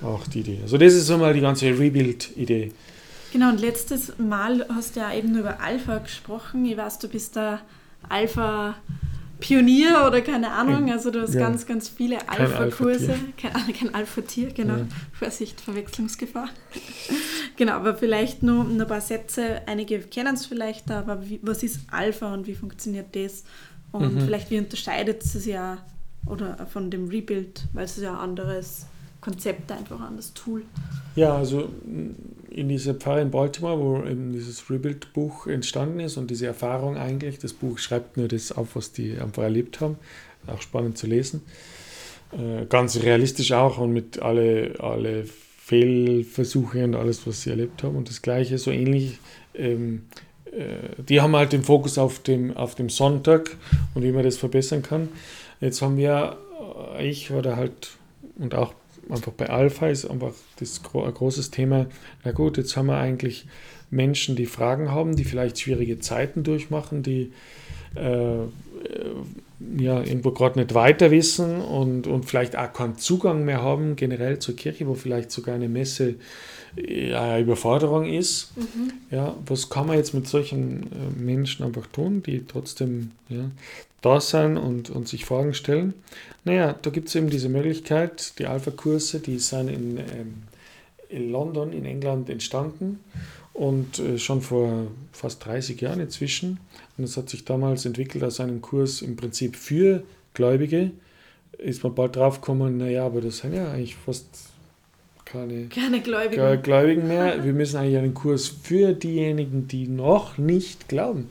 auch 0.03 0.25
die 0.29 0.39
Idee. 0.39 0.59
Also 0.63 0.79
das 0.79 0.95
ist 0.95 1.11
einmal 1.11 1.35
die 1.35 1.41
ganze 1.41 1.67
Rebuild-Idee. 1.67 2.71
Genau, 3.33 3.51
und 3.51 3.61
letztes 3.61 4.19
Mal 4.19 4.67
hast 4.69 4.97
du 4.97 5.01
ja 5.01 5.13
eben 5.13 5.37
über 5.37 5.61
Alpha 5.61 5.99
gesprochen. 5.99 6.65
Ich 6.65 6.77
weiß, 6.77 6.99
du 6.99 7.09
bist 7.09 7.37
da 7.37 7.61
Alpha 8.09 8.75
Pionier 9.41 10.05
oder 10.07 10.21
keine 10.21 10.51
Ahnung. 10.51 10.91
Also 10.91 11.11
du 11.11 11.23
hast 11.23 11.35
ja. 11.35 11.41
ganz, 11.41 11.67
ganz 11.67 11.89
viele 11.89 12.29
Alpha-Kurse. 12.29 13.15
Kein, 13.37 13.73
kein 13.73 13.95
Alpha-Tier, 13.95 14.53
genau. 14.53 14.79
Ja. 14.79 14.87
Vorsicht, 15.13 15.61
Verwechslungsgefahr. 15.61 16.49
genau, 17.57 17.73
aber 17.73 17.95
vielleicht 17.95 18.43
nur 18.43 18.65
ein 18.65 18.79
paar 18.87 19.01
Sätze. 19.01 19.63
Einige 19.67 20.01
kennen 20.01 20.35
es 20.35 20.47
vielleicht, 20.47 20.91
aber 20.91 21.29
wie, 21.29 21.39
was 21.43 21.63
ist 21.63 21.81
Alpha 21.91 22.33
und 22.33 22.47
wie 22.47 22.55
funktioniert 22.55 23.15
das? 23.15 23.45
Und 23.93 24.15
mhm. 24.15 24.21
vielleicht 24.23 24.51
wie 24.51 24.59
unterscheidet 24.59 25.23
es 25.23 25.47
ja 25.47 25.79
oder 26.27 26.67
von 26.67 26.91
dem 26.91 27.09
Rebuild, 27.09 27.65
weil 27.73 27.85
es 27.85 27.97
ja 27.97 28.13
ein 28.13 28.31
anderes 28.31 28.87
Konzept 29.21 29.71
einfach, 29.73 30.01
ein 30.01 30.07
anderes 30.09 30.35
Tool. 30.35 30.63
Ja, 31.17 31.37
also 31.37 31.69
in 32.51 32.69
dieser 32.69 32.95
Pfarre 32.95 33.21
in 33.21 33.31
Baltimore, 33.31 33.79
wo 33.79 34.09
eben 34.09 34.33
dieses 34.33 34.71
Rebuild-Buch 34.71 35.47
entstanden 35.47 36.01
ist 36.01 36.17
und 36.17 36.31
diese 36.31 36.47
Erfahrung 36.47 36.97
eigentlich, 36.97 37.39
das 37.39 37.53
Buch 37.53 37.79
schreibt 37.79 38.17
nur 38.17 38.29
das 38.29 38.53
auf, 38.53 38.77
was 38.77 38.93
die 38.93 39.19
einfach 39.19 39.43
erlebt 39.43 39.81
haben, 39.81 39.97
auch 40.47 40.63
spannend 40.63 40.99
zu 40.99 41.07
lesen. 41.07 41.43
Äh, 42.33 42.67
ganz 42.67 42.97
realistisch 43.03 43.53
auch 43.53 43.79
und 43.79 43.93
mit 43.93 44.21
alle, 44.21 44.75
alle 44.81 45.25
Fehlversuche 45.25 46.85
und 46.85 46.95
alles, 46.95 47.27
was 47.27 47.43
sie 47.43 47.51
erlebt 47.51 47.83
haben. 47.83 47.97
Und 47.97 48.09
das 48.09 48.23
Gleiche, 48.23 48.59
so 48.59 48.71
ähnlich, 48.71 49.19
ähm, 49.55 50.07
äh, 50.53 51.03
die 51.03 51.21
haben 51.21 51.37
halt 51.37 51.53
den 51.53 51.63
Fokus 51.63 51.99
auf 51.99 52.21
dem, 52.21 52.57
auf 52.57 52.75
dem 52.75 52.89
Sonntag 52.89 53.57
und 53.95 54.03
wie 54.03 54.13
man 54.13 54.25
das 54.25 54.37
verbessern 54.37 54.83
kann. 54.83 55.09
Jetzt 55.61 55.83
haben 55.83 55.97
wir, 55.97 56.37
äh, 56.97 57.09
ich 57.09 57.31
oder 57.31 57.57
halt, 57.57 57.91
und 58.37 58.55
auch 58.55 58.75
einfach 59.11 59.33
bei 59.33 59.49
Alpha 59.49 59.89
ist 59.89 60.07
einfach 60.07 60.33
das 60.59 60.81
ein 60.93 61.15
großes 61.15 61.51
Thema. 61.51 61.87
Na 62.25 62.33
gut, 62.33 62.57
jetzt 62.57 62.77
haben 62.77 62.87
wir 62.87 62.99
eigentlich 62.99 63.47
Menschen, 63.91 64.37
die 64.37 64.47
Fragen 64.47 64.91
haben, 64.91 65.17
die 65.17 65.25
vielleicht 65.25 65.59
schwierige 65.59 65.99
Zeiten 65.99 66.43
durchmachen, 66.43 67.03
die 67.03 67.33
äh, 67.95 68.45
ja, 69.77 70.01
irgendwo 70.03 70.31
gerade 70.31 70.59
nicht 70.59 70.75
weiter 70.75 71.11
wissen 71.11 71.61
und, 71.61 72.07
und 72.07 72.25
vielleicht 72.25 72.57
auch 72.57 72.73
keinen 72.73 72.97
Zugang 72.97 73.45
mehr 73.45 73.63
haben 73.63 73.97
generell 73.97 74.39
zur 74.39 74.55
Kirche, 74.55 74.87
wo 74.87 74.95
vielleicht 74.95 75.31
sogar 75.31 75.55
eine 75.55 75.69
Messe 75.69 76.15
ja, 76.77 77.39
Überforderung 77.39 78.07
ist. 78.07 78.53
Mhm. 78.57 78.93
Ja, 79.11 79.35
was 79.47 79.69
kann 79.69 79.87
man 79.87 79.97
jetzt 79.97 80.15
mit 80.15 80.29
solchen 80.29 80.85
äh, 80.85 81.19
Menschen 81.19 81.65
einfach 81.65 81.87
tun, 81.87 82.23
die 82.23 82.45
trotzdem 82.47 83.13
ja, 83.29 83.51
da 84.01 84.21
sein 84.21 84.57
und, 84.57 84.91
und 84.91 85.09
sich 85.09 85.25
Fragen 85.25 85.55
stellen. 85.55 85.95
Naja, 86.45 86.75
da 86.81 86.91
gibt 86.91 87.09
es 87.09 87.15
eben 87.15 87.31
diese 87.31 87.49
Möglichkeit, 87.49 88.39
die 88.39 88.47
Alpha-Kurse, 88.47 89.21
die 89.21 89.39
sind 89.39 89.69
in, 89.69 89.99
ähm, 89.99 90.43
in 91.09 91.31
London, 91.31 91.73
in 91.73 91.85
England 91.85 92.31
entstanden 92.31 93.01
und 93.53 93.99
äh, 93.99 94.19
schon 94.19 94.41
vor 94.41 94.87
fast 95.13 95.45
30 95.45 95.81
Jahren 95.81 96.01
inzwischen. 96.01 96.61
Und 96.97 97.05
es 97.05 97.17
hat 97.17 97.29
sich 97.29 97.45
damals 97.45 97.85
entwickelt 97.85 98.23
als 98.23 98.41
einen 98.41 98.61
Kurs 98.61 99.03
im 99.03 99.17
Prinzip 99.17 99.57
für 99.57 100.05
Gläubige. 100.35 100.93
Ist 101.59 101.83
man 101.83 101.95
bald 101.95 102.15
drauf 102.15 102.41
gekommen, 102.41 102.79
naja, 102.79 103.05
aber 103.05 103.21
das 103.21 103.39
sind 103.39 103.55
ja 103.55 103.73
eigentlich 103.73 103.97
fast 103.97 104.27
keine, 105.25 105.65
keine 105.75 106.01
Gläubigen. 106.01 106.63
Gläubigen 106.63 107.09
mehr. 107.09 107.45
Wir 107.45 107.53
müssen 107.53 107.79
eigentlich 107.79 107.99
einen 107.99 108.15
Kurs 108.15 108.47
für 108.47 108.93
diejenigen, 108.93 109.67
die 109.67 109.89
noch 109.89 110.39
nicht 110.39 110.89
glauben 110.89 111.29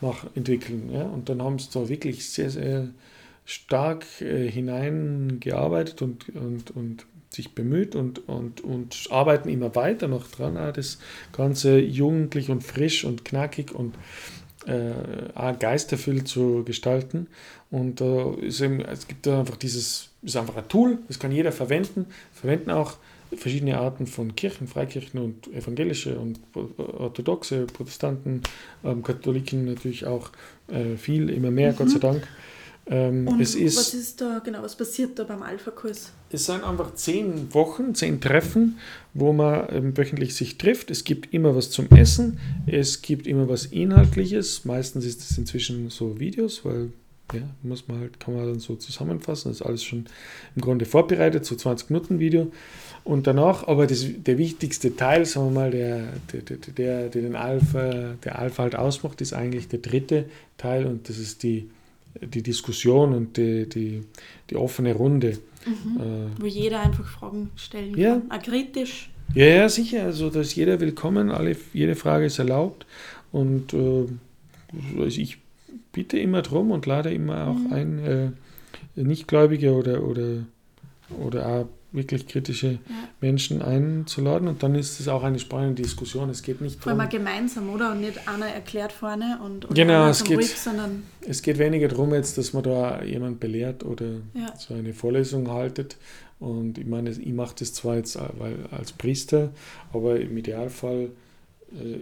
mach, 0.00 0.26
entwickeln. 0.34 0.90
Ja? 0.92 1.02
Und 1.02 1.28
dann 1.28 1.42
haben 1.42 1.58
sie 1.58 1.68
da 1.72 1.88
wirklich 1.88 2.28
sehr, 2.28 2.50
sehr 2.50 2.88
stark 3.44 4.04
äh, 4.20 4.50
hineingearbeitet 4.50 6.02
und, 6.02 6.28
und, 6.34 6.70
und 6.72 7.06
sich 7.30 7.54
bemüht 7.54 7.94
und, 7.94 8.28
und, 8.28 8.62
und 8.62 9.08
arbeiten 9.10 9.48
immer 9.48 9.74
weiter 9.74 10.08
noch 10.08 10.26
dran, 10.28 10.56
auch 10.56 10.72
das 10.72 10.98
Ganze 11.32 11.78
jugendlich 11.78 12.50
und 12.50 12.62
frisch 12.62 13.04
und 13.04 13.24
knackig 13.24 13.72
und 13.74 13.94
äh, 14.66 15.52
geisterfüllt 15.58 16.26
zu 16.26 16.64
gestalten. 16.64 17.28
Und 17.70 18.00
äh, 18.00 18.64
eben, 18.64 18.80
es 18.80 19.06
gibt 19.06 19.26
da 19.26 19.40
einfach 19.40 19.56
dieses, 19.56 20.10
ist 20.22 20.36
einfach 20.36 20.56
ein 20.56 20.68
Tool, 20.68 20.98
das 21.08 21.18
kann 21.18 21.32
jeder 21.32 21.52
verwenden, 21.52 22.06
verwenden 22.32 22.70
auch 22.70 22.96
verschiedene 23.34 23.78
Arten 23.78 24.06
von 24.06 24.36
Kirchen, 24.36 24.66
Freikirchen 24.66 25.20
und 25.20 25.52
evangelische 25.52 26.18
und 26.18 26.40
orthodoxe, 26.78 27.66
Protestanten, 27.66 28.42
ähm, 28.84 29.02
Katholiken 29.02 29.64
natürlich 29.64 30.06
auch 30.06 30.30
äh, 30.68 30.96
viel, 30.96 31.30
immer 31.30 31.50
mehr, 31.50 31.72
mhm. 31.72 31.76
Gott 31.76 31.90
sei 31.90 31.98
Dank. 31.98 32.28
Ähm, 32.88 33.26
und 33.26 33.40
es 33.40 33.56
ist, 33.56 33.76
was 33.76 33.94
ist 33.94 34.20
da, 34.20 34.40
genau, 34.44 34.62
was 34.62 34.76
passiert 34.76 35.18
da 35.18 35.24
beim 35.24 35.42
Alpha-Kurs? 35.42 36.12
Es 36.30 36.46
sind 36.46 36.62
einfach 36.62 36.94
zehn 36.94 37.52
Wochen, 37.52 37.96
zehn 37.96 38.20
Treffen, 38.20 38.78
wo 39.12 39.32
man 39.32 39.66
ähm, 39.70 39.96
wöchentlich 39.96 40.36
sich 40.36 40.56
trifft. 40.56 40.92
Es 40.92 41.02
gibt 41.02 41.34
immer 41.34 41.56
was 41.56 41.70
zum 41.70 41.88
Essen, 41.90 42.38
es 42.66 43.02
gibt 43.02 43.26
immer 43.26 43.48
was 43.48 43.66
Inhaltliches. 43.66 44.64
Meistens 44.64 45.04
ist 45.04 45.28
es 45.28 45.36
inzwischen 45.36 45.90
so 45.90 46.20
Videos, 46.20 46.64
weil 46.64 46.92
ja, 47.32 47.42
muss 47.62 47.88
man 47.88 48.00
halt, 48.00 48.20
kann 48.20 48.34
man 48.34 48.46
dann 48.46 48.60
so 48.60 48.76
zusammenfassen. 48.76 49.50
Das 49.50 49.60
ist 49.60 49.66
alles 49.66 49.82
schon 49.82 50.06
im 50.54 50.62
Grunde 50.62 50.84
vorbereitet, 50.84 51.44
so 51.44 51.56
20 51.56 51.90
Minuten 51.90 52.18
Video. 52.18 52.52
Und 53.04 53.26
danach, 53.26 53.66
aber 53.68 53.86
das, 53.86 54.04
der 54.16 54.38
wichtigste 54.38 54.96
Teil, 54.96 55.26
sagen 55.26 55.46
wir 55.46 55.60
mal, 55.60 55.70
der, 55.70 56.04
der, 56.32 56.40
der, 56.42 56.56
der, 56.56 57.08
den 57.08 57.36
Alpha, 57.36 58.14
der 58.24 58.38
Alpha 58.38 58.64
halt 58.64 58.76
ausmacht, 58.76 59.20
ist 59.20 59.32
eigentlich 59.32 59.68
der 59.68 59.78
dritte 59.78 60.26
Teil 60.56 60.86
und 60.86 61.08
das 61.08 61.18
ist 61.18 61.42
die, 61.42 61.70
die 62.20 62.42
Diskussion 62.42 63.14
und 63.14 63.36
die, 63.36 63.68
die, 63.68 64.02
die 64.50 64.56
offene 64.56 64.94
Runde. 64.94 65.38
Mhm. 65.66 66.00
Äh, 66.00 66.40
Wo 66.40 66.46
jeder 66.46 66.80
einfach 66.80 67.06
Fragen 67.06 67.50
stellen 67.56 67.92
kann, 67.92 68.00
ja. 68.00 68.22
auch 68.28 68.42
kritisch. 68.42 69.10
Ja, 69.34 69.46
ja, 69.46 69.68
sicher. 69.68 70.04
Also 70.04 70.30
da 70.30 70.40
ist 70.40 70.54
jeder 70.54 70.80
willkommen, 70.80 71.30
alle, 71.30 71.56
jede 71.72 71.96
Frage 71.96 72.26
ist 72.26 72.38
erlaubt. 72.38 72.86
Und 73.32 73.72
äh, 73.72 74.06
also 74.98 75.20
ich 75.20 75.38
bitte 75.96 76.18
immer 76.18 76.42
drum 76.42 76.70
und 76.72 76.84
lade 76.84 77.12
immer 77.12 77.48
auch 77.48 77.54
mhm. 77.54 77.72
ein, 77.72 77.98
äh, 78.04 78.30
Nichtgläubige 79.02 79.72
oder, 79.72 80.02
oder, 80.02 80.44
oder 81.18 81.46
auch 81.46 81.66
wirklich 81.90 82.28
kritische 82.28 82.72
ja. 82.72 82.78
Menschen 83.22 83.62
einzuladen 83.62 84.46
und 84.46 84.62
dann 84.62 84.74
ist 84.74 85.00
es 85.00 85.08
auch 85.08 85.22
eine 85.22 85.38
spannende 85.38 85.82
Diskussion. 85.82 86.28
Es 86.28 86.42
geht 86.42 86.60
nicht 86.60 86.82
Vor 86.82 86.92
allem 86.92 87.08
gemeinsam, 87.08 87.70
oder? 87.70 87.92
Und 87.92 88.02
nicht 88.02 88.28
einer 88.28 88.46
erklärt 88.46 88.92
vorne 88.92 89.38
und, 89.42 89.64
und 89.64 89.74
genau, 89.74 90.06
es 90.08 90.22
geht, 90.22 90.36
ruhig, 90.36 90.54
sondern 90.54 91.04
es 91.22 91.40
geht 91.40 91.58
weniger 91.58 91.88
darum 91.88 92.12
jetzt, 92.12 92.36
dass 92.36 92.52
man 92.52 92.62
da 92.62 93.02
jemand 93.02 93.40
belehrt 93.40 93.82
oder 93.82 94.06
ja. 94.34 94.54
so 94.58 94.74
eine 94.74 94.92
Vorlesung 94.92 95.50
haltet. 95.50 95.96
Und 96.38 96.76
ich 96.76 96.84
meine, 96.84 97.08
ich 97.08 97.32
mache 97.32 97.54
das 97.58 97.72
zwar 97.72 97.96
jetzt 97.96 98.16
äh, 98.16 98.28
weil, 98.38 98.56
als 98.70 98.92
Priester, 98.92 99.52
aber 99.94 100.20
im 100.20 100.36
Idealfall 100.36 101.08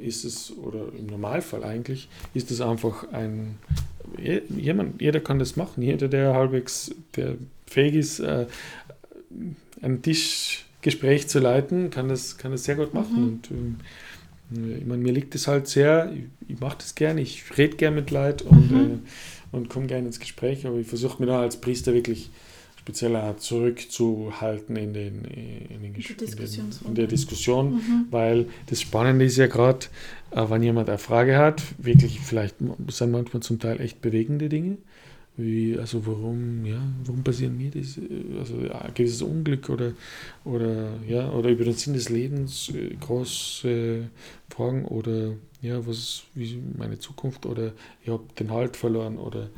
ist 0.03 0.25
es, 0.25 0.53
oder 0.57 0.87
im 0.97 1.07
Normalfall 1.07 1.65
eigentlich, 1.65 2.09
ist 2.35 2.51
es 2.51 2.61
einfach 2.61 3.11
ein, 3.13 3.59
jemand, 4.19 5.01
jeder 5.01 5.21
kann 5.21 5.39
das 5.39 5.57
machen, 5.57 5.83
jeder, 5.83 6.09
der 6.09 6.35
halbwegs 6.35 6.95
der 7.17 7.37
fähig 7.67 7.95
ist, 7.95 8.21
äh, 8.21 8.47
ein 9.83 10.03
Tischgespräch 10.03 11.29
zu 11.29 11.39
leiten, 11.41 11.91
kann 11.91 12.09
das, 12.09 12.39
kann 12.39 12.53
das 12.53 12.65
sehr 12.65 12.77
gut 12.77 12.95
machen. 12.95 13.21
Mhm. 13.21 13.29
Und 13.29 13.51
ähm, 13.51 13.77
ich 14.79 14.87
meine, 14.87 15.03
mir 15.03 15.13
liegt 15.13 15.35
es 15.35 15.49
halt 15.49 15.67
sehr, 15.67 16.13
ich, 16.13 16.55
ich 16.55 16.61
mache 16.61 16.77
das 16.79 16.95
gerne, 16.95 17.21
ich 17.21 17.57
rede 17.57 17.77
gerne 17.77 17.97
mit 17.97 18.11
Leuten 18.11 18.47
und, 18.47 18.71
mhm. 18.71 18.81
äh, 18.81 19.57
und 19.57 19.69
komme 19.69 19.87
gerne 19.87 20.07
ins 20.07 20.21
Gespräch, 20.21 20.67
aber 20.67 20.77
ich 20.77 20.87
versuche 20.87 21.21
mir 21.23 21.27
da 21.27 21.41
als 21.41 21.57
Priester 21.57 21.95
wirklich 21.95 22.31
speziell 22.85 23.17
auch 23.17 23.37
zurückzuhalten 23.39 24.77
in, 24.77 24.93
den, 24.93 25.25
in, 25.25 25.83
den, 25.83 25.95
in, 25.95 25.95
den, 25.95 26.71
in 26.87 26.95
der 26.95 27.07
Diskussion, 27.07 27.77
mhm. 27.77 28.07
weil 28.11 28.47
das 28.67 28.83
Spannende 28.83 29.25
ist 29.25 29.39
ja 29.39 29.47
gerade, 29.47 29.87
äh, 30.33 30.45
wenn 30.51 30.63
jemand 30.63 30.91
eine 30.91 30.99
Frage 30.99 31.39
hat, 31.39 31.63
wirklich 31.79 32.21
vielleicht 32.21 32.57
sind 32.89 33.11
manchmal 33.11 33.43
zum 33.43 33.59
Teil 33.59 33.81
echt 33.81 34.03
bewegende 34.03 34.51
Dinge, 34.51 34.77
wie, 35.37 35.77
also 35.79 36.07
warum, 36.07 36.65
ja, 36.65 36.81
warum 37.05 37.25
passieren 37.25 37.57
mir 37.57 37.71
das, 37.71 37.99
also 38.39 38.57
ein 38.57 38.95
gewisses 38.95 39.23
Unglück 39.23 39.69
oder, 39.69 39.93
oder, 40.45 40.95
ja, 41.09 41.31
oder 41.31 41.51
über 41.51 41.65
den 41.65 41.75
Sinn 41.75 41.95
des 41.95 42.09
Lebens 42.09 42.73
äh, 42.73 42.95
große 42.95 44.11
Fragen 44.49 44.85
oder 44.85 45.33
ja, 45.61 45.85
was 45.87 46.25
wie 46.35 46.63
meine 46.77 46.99
Zukunft 46.99 47.47
oder 47.47 47.73
ich 48.03 48.11
habe 48.11 48.25
den 48.39 48.53
Halt 48.53 48.77
verloren 48.77 49.19
oder 49.19 49.49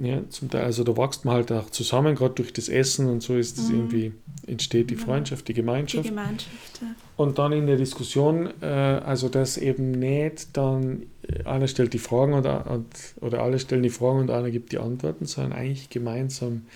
ja, 0.00 0.28
zum 0.28 0.50
Teil, 0.50 0.64
also 0.64 0.84
da 0.84 0.96
wächst 0.96 1.24
man 1.24 1.34
halt 1.34 1.52
auch 1.52 1.70
zusammen, 1.70 2.14
gerade 2.14 2.34
durch 2.34 2.52
das 2.52 2.68
Essen 2.68 3.08
und 3.08 3.22
so 3.22 3.36
ist 3.36 3.58
es 3.58 3.68
mhm. 3.68 3.76
irgendwie, 3.76 4.12
entsteht 4.46 4.90
die 4.90 4.96
Freundschaft, 4.96 5.48
die 5.48 5.54
Gemeinschaft. 5.54 6.04
Die 6.04 6.10
Gemeinschaft, 6.10 6.82
ja. 6.82 6.88
Und 7.16 7.38
dann 7.38 7.52
in 7.52 7.66
der 7.66 7.76
Diskussion, 7.76 8.50
äh, 8.60 8.66
also 8.66 9.28
dass 9.28 9.56
eben 9.56 9.92
nicht 9.92 10.56
dann 10.56 11.02
äh, 11.02 11.15
einer 11.44 11.66
stellt 11.66 11.92
die 11.92 11.98
Fragen 11.98 12.34
oder, 12.34 12.70
und, 12.70 12.86
oder 13.20 13.42
alle 13.42 13.58
stellen 13.58 13.82
die 13.82 13.90
Fragen 13.90 14.20
und 14.20 14.30
einer 14.30 14.50
gibt 14.50 14.72
die 14.72 14.78
Antworten, 14.78 15.26
sondern 15.26 15.52
eigentlich 15.52 15.90
gemeinsam 15.90 16.66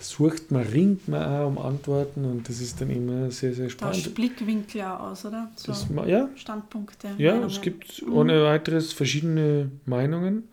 sucht 0.00 0.50
man, 0.50 0.62
ringt 0.62 1.08
man 1.08 1.22
auch 1.22 1.46
um 1.48 1.58
Antworten 1.58 2.24
und 2.24 2.48
das 2.48 2.60
ist 2.60 2.80
dann 2.80 2.90
immer 2.90 3.30
sehr, 3.30 3.52
sehr 3.52 3.68
spannend. 3.68 4.06
Da 4.06 4.10
Blickwinkel 4.10 4.82
auch 4.82 5.00
aus, 5.00 5.24
oder? 5.24 5.50
So 5.56 5.72
das, 5.72 5.86
ja. 6.06 6.28
Standpunkte. 6.36 7.08
Ja, 7.18 7.32
Meinungen. 7.32 7.50
es 7.50 7.60
gibt 7.60 8.02
ohne 8.04 8.44
weiteres 8.44 8.92
verschiedene 8.92 9.70
Meinungen 9.86 10.44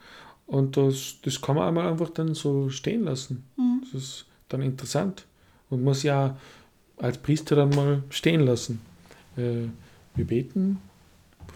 und 0.48 0.78
das, 0.78 1.18
das 1.22 1.42
kann 1.42 1.56
man 1.56 1.68
einmal 1.68 1.88
einfach 1.88 2.10
dann 2.10 2.34
so 2.34 2.70
stehen 2.70 3.04
lassen. 3.04 3.44
Mhm. 3.56 3.82
Das 3.84 4.02
ist 4.02 4.26
dann 4.50 4.62
interessant 4.62 5.26
und 5.70 5.84
muss 5.84 6.04
ja 6.04 6.38
als 6.98 7.18
Priester 7.18 7.56
dann 7.56 7.70
mal 7.70 8.04
stehen 8.10 8.42
lassen. 8.42 8.82
Äh, 9.38 9.68
wir 10.16 10.26
beten 10.26 10.80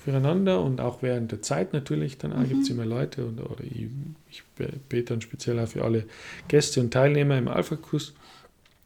füreinander 0.03 0.61
und 0.61 0.81
auch 0.81 1.01
während 1.01 1.31
der 1.31 1.41
Zeit 1.41 1.73
natürlich, 1.73 2.17
dann 2.17 2.37
mhm. 2.37 2.47
gibt 2.47 2.63
es 2.63 2.69
immer 2.69 2.85
Leute 2.85 3.25
und, 3.25 3.39
oder 3.39 3.63
ich, 3.63 3.87
ich 4.29 4.43
bete 4.87 5.13
dann 5.13 5.21
speziell 5.21 5.59
auch 5.59 5.67
für 5.67 5.83
alle 5.83 6.05
Gäste 6.47 6.79
und 6.81 6.91
Teilnehmer 6.91 7.37
im 7.37 7.47
Alpha-Kurs. 7.47 8.13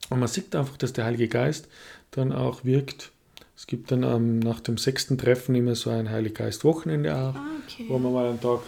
Und 0.10 0.20
man 0.20 0.28
sieht 0.28 0.56
einfach, 0.56 0.78
dass 0.78 0.94
der 0.94 1.06
Heilige 1.06 1.28
Geist 1.28 1.68
dann 2.12 2.32
auch 2.32 2.66
wirkt. 2.66 3.12
Es 3.56 3.68
gibt 3.68 3.92
dann 3.92 4.04
ähm, 4.04 4.40
nach 4.40 4.60
dem 4.60 4.78
sechsten 4.78 5.18
Treffen 5.18 5.56
immer 5.56 5.76
so 5.76 5.90
ein 5.90 6.10
Heilige 6.10 6.34
Geist-Wochenende 6.34 7.16
auch, 7.16 7.36
ah, 7.36 7.46
okay. 7.66 7.86
wo 7.88 7.98
man 7.98 8.14
mal 8.14 8.30
einen 8.30 8.42
Tag 8.42 8.62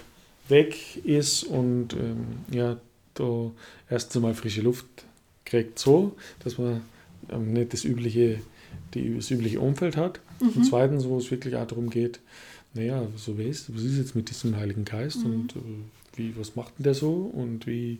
weg 0.47 1.03
ist 1.05 1.43
und 1.43 1.93
ähm, 1.93 2.37
ja, 2.51 2.77
da 3.15 3.51
erst 3.89 4.15
einmal 4.15 4.33
frische 4.33 4.61
Luft 4.61 4.85
kriegt, 5.43 5.79
so, 5.79 6.15
dass 6.43 6.57
man 6.57 6.81
ähm, 7.29 7.53
nicht 7.53 7.73
das 7.73 7.83
übliche, 7.83 8.41
die, 8.93 9.15
das 9.15 9.31
übliche 9.31 9.59
Umfeld 9.59 9.97
hat. 9.97 10.19
Mhm. 10.39 10.49
Und 10.49 10.63
zweitens, 10.65 11.05
wo 11.05 11.17
es 11.17 11.29
wirklich 11.31 11.55
auch 11.55 11.67
darum 11.67 11.89
geht, 11.89 12.19
naja, 12.73 13.07
so 13.15 13.37
was, 13.37 13.73
was 13.73 13.83
ist 13.83 13.97
jetzt 13.97 14.15
mit 14.15 14.29
diesem 14.29 14.55
Heiligen 14.55 14.85
Geist 14.85 15.19
mhm. 15.19 15.33
und 15.33 15.55
äh, 15.55 15.59
wie, 16.15 16.35
was 16.37 16.55
macht 16.55 16.77
denn 16.77 16.83
der 16.83 16.93
so 16.93 17.13
und 17.13 17.67
wie 17.67 17.99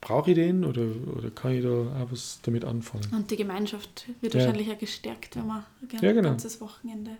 brauche 0.00 0.30
ich 0.30 0.34
den 0.36 0.64
oder, 0.64 0.82
oder 1.16 1.30
kann 1.30 1.52
ich 1.52 1.62
da 1.62 1.70
auch 1.70 2.10
was 2.10 2.40
damit 2.42 2.64
anfangen? 2.64 3.06
Und 3.12 3.30
die 3.30 3.36
Gemeinschaft 3.36 4.06
wird 4.20 4.34
ja. 4.34 4.40
wahrscheinlich 4.40 4.70
auch 4.70 4.78
gestärkt, 4.78 5.36
wenn 5.36 5.46
man 5.46 5.64
gerne 5.88 6.06
ja, 6.06 6.12
genau. 6.12 6.28
ein 6.28 6.32
ganzes 6.32 6.60
Wochenende 6.60 7.12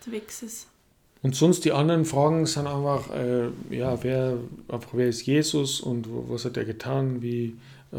unterwegs 0.00 0.42
ist. 0.42 0.68
Und 1.22 1.34
sonst 1.34 1.64
die 1.64 1.72
anderen 1.72 2.04
Fragen 2.04 2.46
sind 2.46 2.66
einfach, 2.66 3.10
äh, 3.10 3.48
ja, 3.70 4.02
wer, 4.04 4.38
einfach, 4.68 4.90
wer 4.92 5.08
ist 5.08 5.26
Jesus 5.26 5.80
und 5.80 6.06
was 6.08 6.44
hat 6.44 6.56
er 6.56 6.64
getan, 6.64 7.22
wie, 7.22 7.56
äh, 7.92 7.96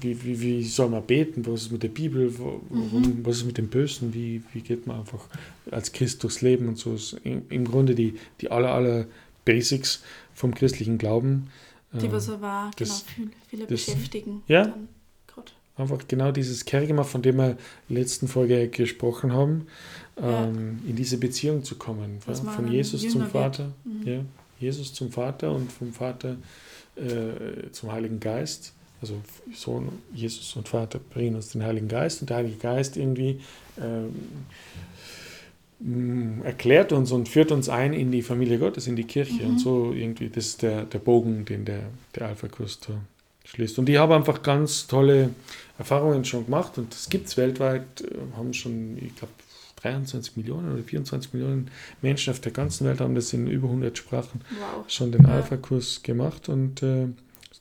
wie, 0.00 0.22
wie, 0.22 0.40
wie 0.40 0.64
soll 0.64 0.90
man 0.90 1.02
beten, 1.04 1.46
was 1.46 1.62
ist 1.62 1.72
mit 1.72 1.82
der 1.82 1.88
Bibel, 1.88 2.32
warum, 2.38 3.02
mhm. 3.02 3.20
was 3.24 3.38
ist 3.38 3.46
mit 3.46 3.58
dem 3.58 3.68
Bösen, 3.68 4.12
wie, 4.12 4.42
wie 4.52 4.60
geht 4.60 4.86
man 4.86 5.00
einfach 5.00 5.26
als 5.70 5.92
Christ 5.92 6.22
durchs 6.22 6.42
Leben 6.42 6.68
und 6.68 6.78
so. 6.78 6.94
Ist 6.94 7.16
Im 7.24 7.64
Grunde 7.64 7.94
die, 7.94 8.18
die 8.40 8.50
aller, 8.50 8.72
aller 8.72 9.06
Basics 9.44 10.02
vom 10.34 10.54
christlichen 10.54 10.98
Glauben. 10.98 11.50
Die, 11.92 12.12
was 12.12 12.28
er 12.28 12.40
war, 12.40 12.70
genau, 12.76 12.94
viele, 13.16 13.30
viele 13.48 13.66
das, 13.66 13.86
beschäftigen. 13.86 14.42
Ja, 14.46 14.74
einfach 15.80 15.98
genau 16.06 16.30
dieses 16.30 16.64
Kergema, 16.64 17.04
von 17.04 17.22
dem 17.22 17.36
wir 17.36 17.50
in 17.50 17.56
der 17.94 18.02
letzten 18.02 18.28
Folge 18.28 18.68
gesprochen 18.68 19.32
haben, 19.32 19.66
ja. 20.20 20.44
ähm, 20.44 20.80
in 20.86 20.94
diese 20.94 21.18
Beziehung 21.18 21.64
zu 21.64 21.76
kommen. 21.76 22.18
Ja? 22.26 22.34
Von 22.34 22.70
Jesus 22.70 23.08
zum 23.08 23.26
Vater. 23.26 23.72
Mhm. 23.84 24.06
Ja, 24.06 24.20
Jesus 24.60 24.92
zum 24.92 25.10
Vater 25.10 25.52
und 25.52 25.72
vom 25.72 25.92
Vater 25.92 26.36
äh, 26.96 27.70
zum 27.72 27.90
Heiligen 27.90 28.20
Geist. 28.20 28.74
Also 29.00 29.14
Sohn, 29.54 29.88
Jesus 30.12 30.54
und 30.56 30.68
Vater 30.68 30.98
bringen 30.98 31.36
uns 31.36 31.50
den 31.50 31.62
Heiligen 31.64 31.88
Geist 31.88 32.20
und 32.20 32.30
der 32.30 32.38
Heilige 32.38 32.56
Geist 32.56 32.96
irgendwie 32.96 33.40
ähm, 33.80 34.14
erklärt 36.44 36.92
uns 36.92 37.10
und 37.10 37.28
führt 37.28 37.52
uns 37.52 37.68
ein 37.68 37.92
in 37.94 38.12
die 38.12 38.22
Familie 38.22 38.58
Gottes, 38.58 38.86
in 38.86 38.96
die 38.96 39.04
Kirche. 39.04 39.42
Mhm. 39.42 39.50
Und 39.50 39.58
so 39.58 39.92
irgendwie, 39.92 40.28
das 40.28 40.46
ist 40.46 40.62
der, 40.62 40.84
der 40.84 40.98
Bogen, 40.98 41.44
den 41.44 41.64
der, 41.64 41.84
der 42.14 42.28
Alpha-Kurs 42.28 42.80
da 42.80 42.94
schließt. 43.44 43.78
Und 43.78 43.88
ich 43.88 43.96
habe 43.96 44.14
einfach 44.14 44.42
ganz 44.42 44.86
tolle 44.86 45.30
Erfahrungen 45.78 46.24
schon 46.24 46.44
gemacht 46.44 46.76
und 46.76 46.92
das 46.92 47.08
gibt 47.08 47.28
es 47.28 47.36
weltweit, 47.36 48.02
äh, 48.02 48.36
haben 48.36 48.52
schon, 48.52 48.98
ich 48.98 49.16
glaube, 49.16 49.32
23 49.76 50.36
Millionen 50.36 50.74
oder 50.74 50.82
24 50.82 51.32
Millionen 51.32 51.70
Menschen 52.02 52.30
auf 52.32 52.40
der 52.40 52.52
ganzen 52.52 52.86
Welt 52.86 53.00
haben 53.00 53.14
das 53.14 53.32
in 53.32 53.46
über 53.46 53.68
100 53.68 53.96
Sprachen 53.96 54.42
wow. 54.58 54.84
schon 54.88 55.10
den 55.10 55.22
ja. 55.22 55.30
Alpha-Kurs 55.30 56.02
gemacht 56.02 56.50
und 56.50 56.82
äh, 56.82 57.06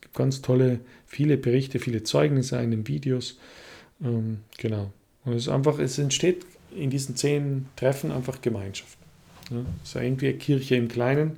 gibt 0.09 0.17
ganz 0.17 0.41
tolle, 0.41 0.79
viele 1.05 1.37
Berichte, 1.37 1.79
viele 1.79 2.03
Zeugnisse 2.03 2.57
in 2.61 2.71
den 2.71 2.87
Videos. 2.87 3.37
Ähm, 4.03 4.39
genau. 4.57 4.91
Und 5.25 5.33
es 5.33 5.43
ist 5.43 5.49
einfach, 5.49 5.79
es 5.79 5.97
entsteht 5.97 6.45
in 6.75 6.89
diesen 6.89 7.15
zehn 7.15 7.65
Treffen 7.75 8.11
einfach 8.11 8.41
Gemeinschaft. 8.41 8.97
Ja, 9.49 9.57
es 9.83 9.89
ist 9.89 9.95
irgendwie 9.95 10.29
eine 10.29 10.37
Kirche 10.37 10.75
im 10.75 10.87
Kleinen 10.87 11.37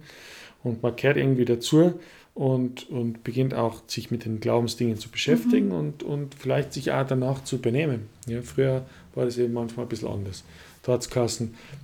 und 0.64 0.84
man 0.84 0.96
kehrt 0.96 1.18
irgendwie 1.18 1.46
dazu 1.46 2.00
und, 2.34 2.90
und 2.90 3.24
beginnt 3.24 3.54
auch 3.54 3.82
sich 3.88 4.12
mit 4.12 4.26
den 4.26 4.40
Glaubensdingen 4.40 4.98
zu 4.98 5.10
beschäftigen 5.10 5.68
mhm. 5.68 5.76
und, 5.76 6.04
und 6.04 6.36
vielleicht 6.36 6.74
sich 6.74 6.92
auch 6.92 7.06
danach 7.06 7.44
zu 7.44 7.60
benehmen. 7.60 8.08
Ja, 8.28 8.42
früher 8.42 8.86
war 9.16 9.26
das 9.26 9.38
eben 9.38 9.54
manchmal 9.54 9.86
ein 9.86 9.90
bisschen 9.90 10.10
anders. 10.10 10.44
Da 10.84 10.94
hat 10.94 11.08
es 11.08 11.40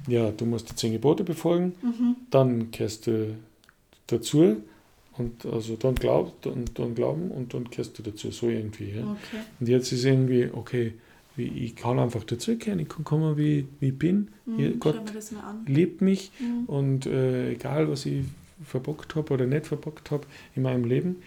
ja, 0.07 0.31
du 0.31 0.45
musst 0.45 0.71
die 0.71 0.75
zehn 0.75 0.91
Gebote 0.91 1.23
befolgen, 1.23 1.73
mhm. 1.81 2.15
dann 2.31 2.71
kehrst 2.71 3.07
du 3.07 3.35
dazu 4.07 4.57
und 5.17 5.45
also 5.45 5.75
dann 5.75 5.95
glaubt 5.95 6.47
und 6.47 6.77
dann 6.77 6.95
glauben 6.95 7.31
und 7.31 7.53
dann 7.53 7.69
kehrst 7.69 7.97
du 7.97 8.03
dazu, 8.03 8.31
so 8.31 8.49
irgendwie. 8.49 8.91
Ja. 8.91 9.03
Okay. 9.03 9.43
Und 9.59 9.67
jetzt 9.69 9.91
ist 9.91 10.05
irgendwie, 10.05 10.49
okay, 10.51 10.93
ich 11.37 11.75
kann 11.75 11.99
einfach 11.99 12.23
dazukehren, 12.23 12.79
ich 12.79 12.89
kann 12.89 13.03
kommen, 13.03 13.37
wie, 13.37 13.67
wie 13.79 13.89
ich 13.89 13.99
bin. 13.99 14.29
Mhm, 14.45 14.79
Gott 14.79 15.01
liebt 15.67 16.01
mich 16.01 16.31
mhm. 16.39 16.65
und 16.65 17.05
äh, 17.05 17.51
egal, 17.51 17.89
was 17.89 18.05
ich 18.05 18.25
verbockt 18.63 19.15
habe 19.15 19.33
oder 19.33 19.45
nicht 19.45 19.67
verbockt 19.67 20.09
habe 20.11 20.23
in 20.55 20.63
meinem 20.63 20.83
Leben. 20.83 21.17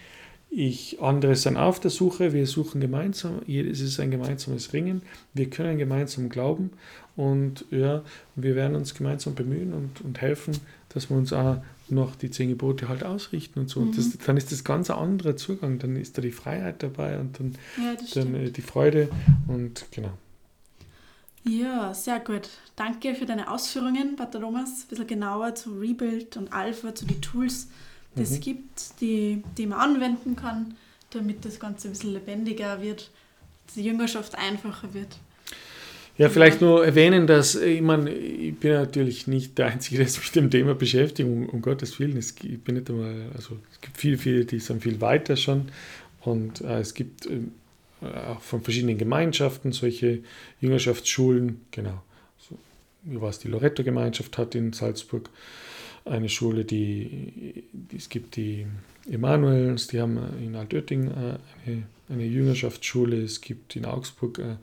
Ich, 0.52 1.00
andere 1.00 1.36
sind 1.36 1.56
auf 1.56 1.78
der 1.78 1.92
Suche, 1.92 2.32
wir 2.32 2.44
suchen 2.48 2.80
gemeinsam, 2.80 3.40
es 3.46 3.80
ist 3.80 4.00
ein 4.00 4.10
gemeinsames 4.10 4.72
Ringen, 4.72 5.02
wir 5.32 5.48
können 5.48 5.78
gemeinsam 5.78 6.28
glauben 6.28 6.70
und 7.14 7.64
ja, 7.70 8.02
wir 8.34 8.56
werden 8.56 8.74
uns 8.74 8.94
gemeinsam 8.94 9.36
bemühen 9.36 9.72
und, 9.72 10.00
und 10.00 10.20
helfen, 10.20 10.56
dass 10.88 11.08
wir 11.08 11.16
uns 11.16 11.32
auch 11.32 11.58
noch 11.90 12.16
die 12.16 12.30
zehn 12.30 12.48
Gebote 12.48 12.88
halt 12.88 13.04
ausrichten 13.04 13.60
und 13.60 13.68
so. 13.68 13.80
Mhm. 13.80 13.88
Und 13.88 13.98
das, 13.98 14.06
mhm. 14.06 14.18
dann 14.26 14.36
ist 14.36 14.52
das 14.52 14.64
ganz 14.64 14.90
ein 14.90 14.98
anderer 14.98 15.36
Zugang, 15.36 15.78
dann 15.78 15.96
ist 15.96 16.16
da 16.18 16.22
die 16.22 16.32
Freiheit 16.32 16.82
dabei 16.82 17.18
und 17.18 17.38
dann, 17.38 17.54
ja, 17.76 17.94
dann 18.14 18.34
äh, 18.34 18.50
die 18.50 18.62
Freude 18.62 19.08
und 19.48 19.86
genau. 19.90 20.12
Ja, 21.44 21.94
sehr 21.94 22.20
gut. 22.20 22.50
Danke 22.76 23.14
für 23.14 23.24
deine 23.24 23.50
Ausführungen, 23.50 24.16
Pater 24.16 24.40
Thomas. 24.40 24.82
Ein 24.82 24.88
bisschen 24.88 25.06
genauer 25.06 25.54
zu 25.54 25.78
Rebuild 25.78 26.36
und 26.36 26.52
Alpha, 26.52 26.94
zu 26.94 27.06
den 27.06 27.20
Tools, 27.22 27.68
die 28.14 28.22
es 28.22 28.32
mhm. 28.32 28.40
gibt, 28.40 29.00
die, 29.00 29.42
die 29.56 29.66
man 29.66 29.80
anwenden 29.80 30.36
kann, 30.36 30.76
damit 31.10 31.44
das 31.44 31.58
Ganze 31.58 31.88
ein 31.88 31.92
bisschen 31.92 32.12
lebendiger 32.12 32.82
wird, 32.82 33.10
die 33.74 33.82
Jüngerschaft 33.82 34.36
einfacher 34.36 34.92
wird. 34.92 35.16
Ja, 36.20 36.28
vielleicht 36.28 36.60
nur 36.60 36.84
erwähnen, 36.84 37.26
dass 37.26 37.54
ich 37.54 37.80
meine, 37.80 38.10
ich 38.12 38.54
bin 38.54 38.72
natürlich 38.72 39.26
nicht 39.26 39.56
der 39.56 39.68
Einzige, 39.68 39.96
der 39.96 40.06
sich 40.06 40.22
mit 40.22 40.36
dem 40.36 40.50
Thema 40.50 40.74
beschäftigt, 40.74 41.26
um, 41.26 41.48
um 41.48 41.62
Gottes 41.62 41.98
Willen. 41.98 42.18
Es, 42.18 42.34
ich 42.42 42.60
bin 42.60 42.74
nicht 42.74 42.90
einmal, 42.90 43.30
also 43.34 43.56
es 43.72 43.80
gibt 43.80 43.96
viele, 43.96 44.18
viele, 44.18 44.44
die 44.44 44.58
sind 44.58 44.82
viel 44.82 45.00
weiter 45.00 45.34
schon. 45.36 45.70
Und 46.20 46.60
äh, 46.60 46.80
es 46.80 46.92
gibt 46.92 47.24
äh, 47.24 47.38
auch 48.04 48.42
von 48.42 48.60
verschiedenen 48.60 48.98
Gemeinschaften, 48.98 49.72
solche 49.72 50.18
Jüngerschaftsschulen, 50.60 51.62
genau. 51.70 52.02
So, 52.36 52.58
wie 53.04 53.18
war 53.18 53.30
die 53.30 53.48
Loretto-Gemeinschaft 53.48 54.36
hat 54.36 54.54
in 54.54 54.74
Salzburg 54.74 55.30
eine 56.04 56.28
Schule, 56.28 56.64
die, 56.64 57.64
die 57.72 57.96
es 57.96 58.08
gibt 58.08 58.36
die 58.36 58.66
Emanuels, 59.08 59.88
die 59.88 60.00
haben 60.00 60.18
in 60.42 60.56
Altötting 60.56 61.08
äh, 61.08 61.38
eine, 61.66 61.82
eine 62.08 62.24
Jüngerschaftsschule, 62.24 63.22
es 63.22 63.40
gibt 63.40 63.76
in 63.76 63.84
Augsburg, 63.84 64.38
äh, 64.38 64.56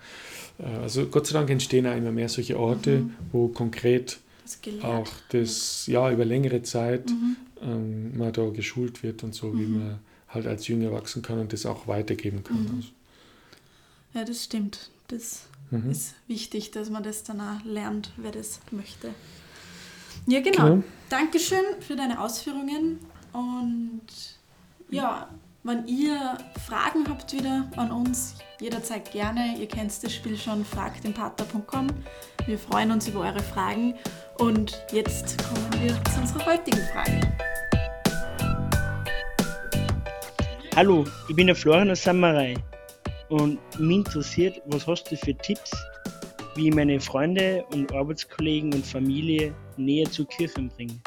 äh, 0.60 0.66
also 0.82 1.08
Gott 1.08 1.28
sei 1.28 1.34
Dank 1.34 1.50
entstehen 1.50 1.88
auch 1.88 1.96
immer 1.96 2.12
mehr 2.12 2.30
solche 2.30 2.60
Orte, 2.60 3.00
mhm. 3.00 3.14
wo 3.32 3.48
konkret 3.48 4.20
das 4.44 4.60
auch 4.84 5.10
das, 5.30 5.88
ja, 5.88 6.12
über 6.12 6.26
längere 6.26 6.62
Zeit 6.64 7.10
mhm. 7.10 7.36
ähm, 7.62 8.18
man 8.18 8.32
da 8.32 8.50
geschult 8.50 9.04
wird 9.04 9.24
und 9.24 9.34
so, 9.34 9.48
mhm. 9.48 9.60
wie 9.60 9.66
man 9.66 10.00
halt 10.30 10.48
als 10.48 10.68
Jünger 10.68 10.92
wachsen 10.92 11.22
kann 11.22 11.40
und 11.40 11.54
das 11.54 11.66
auch 11.66 11.88
weitergeben 11.88 12.44
kann. 12.44 12.64
Mhm. 12.64 12.76
Also. 12.76 12.88
Ja, 14.14 14.26
das 14.26 14.44
stimmt. 14.44 14.90
Das 15.08 15.48
mhm. 15.72 15.90
ist 15.90 16.16
wichtig, 16.28 16.72
dass 16.72 16.90
man 16.90 17.04
das 17.04 17.24
dann 17.24 17.42
auch 17.42 17.64
lernt, 17.64 18.12
wer 18.18 18.32
das 18.32 18.60
möchte. 18.72 19.10
Ja, 20.26 20.42
genau. 20.42 20.64
genau. 20.70 20.84
Dankeschön 21.10 21.64
für 21.80 21.96
deine 21.96 22.20
Ausführungen 22.20 23.00
und 23.34 24.02
ja, 24.90 25.30
wenn 25.64 25.86
ihr 25.88 26.38
Fragen 26.66 27.08
habt 27.10 27.34
wieder 27.34 27.70
an 27.76 27.92
uns, 27.92 28.36
jederzeit 28.62 29.12
gerne. 29.12 29.58
Ihr 29.60 29.68
kennt 29.68 29.92
das 30.02 30.14
Spiel 30.14 30.38
schon, 30.38 30.64
fragtdenpater.com. 30.64 31.88
Wir 32.46 32.58
freuen 32.58 32.92
uns 32.92 33.08
über 33.08 33.22
eure 33.22 33.42
Fragen 33.42 33.96
und 34.40 34.82
jetzt 34.92 35.38
kommen 35.44 35.84
wir 35.84 35.94
zu 36.12 36.22
unserer 36.22 36.46
heutigen 36.46 36.80
Frage. 36.94 37.20
Hallo, 40.76 41.06
ich 41.28 41.36
bin 41.36 41.48
der 41.48 41.56
Florian 41.56 41.90
aus 41.90 42.04
Samarei 42.04 42.56
und 43.30 43.60
mich 43.80 43.98
interessiert, 43.98 44.62
was 44.68 44.88
hast 44.88 45.12
du 45.12 45.18
für 45.18 45.36
Tipps, 45.36 45.72
wie 46.58 46.70
ich 46.70 46.76
meine 46.76 47.00
Freunde 47.00 47.64
und 47.72 47.94
Arbeitskollegen 47.94 48.74
und 48.74 48.86
Familie 48.86 49.54
näher 49.78 50.10
zur 50.10 50.28
Kirche 50.28 50.68
bringe? 50.76 51.00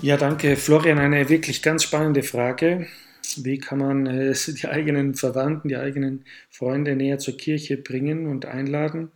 Ja, 0.00 0.16
danke, 0.16 0.56
Florian. 0.56 0.98
Eine 0.98 1.28
wirklich 1.28 1.62
ganz 1.62 1.82
spannende 1.82 2.22
Frage. 2.22 2.86
Wie 3.36 3.58
kann 3.58 3.78
man 3.78 4.06
äh, 4.06 4.34
die 4.48 4.68
eigenen 4.68 5.14
Verwandten, 5.14 5.68
die 5.68 5.76
eigenen 5.76 6.24
Freunde 6.50 6.96
näher 6.96 7.18
zur 7.18 7.36
Kirche 7.36 7.76
bringen 7.76 8.26
und 8.26 8.46
einladen? 8.46 9.10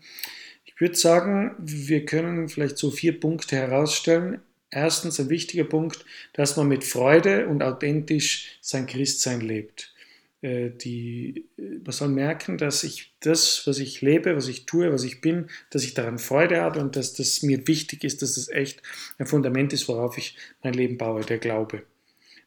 Ich 0.65 0.81
würde 0.81 0.97
sagen, 0.97 1.55
wir 1.59 2.05
können 2.05 2.49
vielleicht 2.49 2.77
so 2.77 2.91
vier 2.91 3.19
Punkte 3.19 3.57
herausstellen. 3.57 4.41
Erstens 4.71 5.19
ein 5.21 5.31
wichtiger 5.31 5.65
Punkt, 5.65 6.05
dass 6.35 6.57
man 6.57 6.69
mit 6.69 6.85
Freude 6.85 7.47
und 7.47 7.63
authentisch 7.63 8.59
sein 8.61 8.87
Christsein 8.87 9.41
lebt. 9.41 9.95
Äh, 10.42 10.70
die, 10.70 11.46
man 11.57 11.92
soll 11.92 12.09
merken, 12.09 12.59
dass 12.59 12.85
ich 12.85 13.14
das, 13.20 13.66
was 13.66 13.79
ich 13.79 14.03
lebe, 14.03 14.37
was 14.37 14.49
ich 14.49 14.66
tue, 14.66 14.92
was 14.92 15.05
ich 15.05 15.20
bin, 15.20 15.49
dass 15.70 15.85
ich 15.85 15.94
daran 15.94 16.18
Freude 16.18 16.61
habe 16.61 16.81
und 16.81 16.96
dass 16.96 17.14
das 17.14 17.42
mir 17.42 17.66
wichtig 17.66 18.05
ist, 18.05 18.22
dass 18.22 18.37
es 18.37 18.46
das 18.46 18.55
echt 18.55 18.83
ein 19.18 19.27
Fundament 19.27 19.72
ist, 19.72 19.88
worauf 19.88 20.18
ich 20.18 20.37
mein 20.62 20.75
Leben 20.75 20.99
baue, 20.99 21.22
der 21.22 21.38
Glaube. 21.38 21.83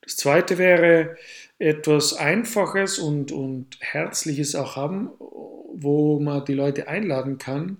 Das 0.01 0.17
zweite 0.17 0.57
wäre 0.57 1.17
etwas 1.57 2.13
Einfaches 2.13 2.99
und, 2.99 3.31
und 3.31 3.77
Herzliches 3.79 4.55
auch 4.55 4.75
haben, 4.75 5.09
wo 5.19 6.19
man 6.19 6.45
die 6.45 6.53
Leute 6.53 6.87
einladen 6.87 7.37
kann. 7.37 7.77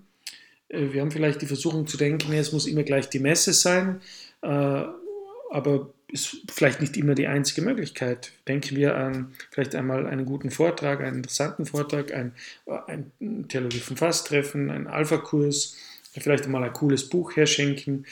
Äh, 0.69 0.91
wir 0.91 1.01
haben 1.01 1.11
vielleicht 1.11 1.41
die 1.41 1.47
Versuchung 1.47 1.87
zu 1.87 1.97
denken, 1.97 2.33
es 2.33 2.51
muss 2.51 2.67
immer 2.67 2.83
gleich 2.83 3.09
die 3.09 3.19
Messe 3.19 3.53
sein, 3.53 4.01
äh, 4.41 4.83
aber 5.51 5.93
ist 6.11 6.37
vielleicht 6.51 6.81
nicht 6.81 6.97
immer 6.97 7.15
die 7.15 7.27
einzige 7.27 7.61
Möglichkeit. 7.61 8.31
Denken 8.47 8.75
wir 8.75 8.95
an 8.95 9.33
vielleicht 9.51 9.75
einmal 9.75 10.07
einen 10.07 10.25
guten 10.25 10.51
Vortrag, 10.51 11.01
einen 11.01 11.17
interessanten 11.17 11.65
Vortrag, 11.65 12.13
ein, 12.13 12.33
ein 12.87 13.11
Theologie 13.47 13.79
vom 13.79 13.97
Fasstreffen, 13.97 14.71
einen 14.71 14.87
Alpha-Kurs, 14.87 15.77
vielleicht 16.17 16.45
einmal 16.45 16.63
ein 16.63 16.73
cooles 16.73 17.07
Buch 17.07 17.35
herschenken 17.35 18.05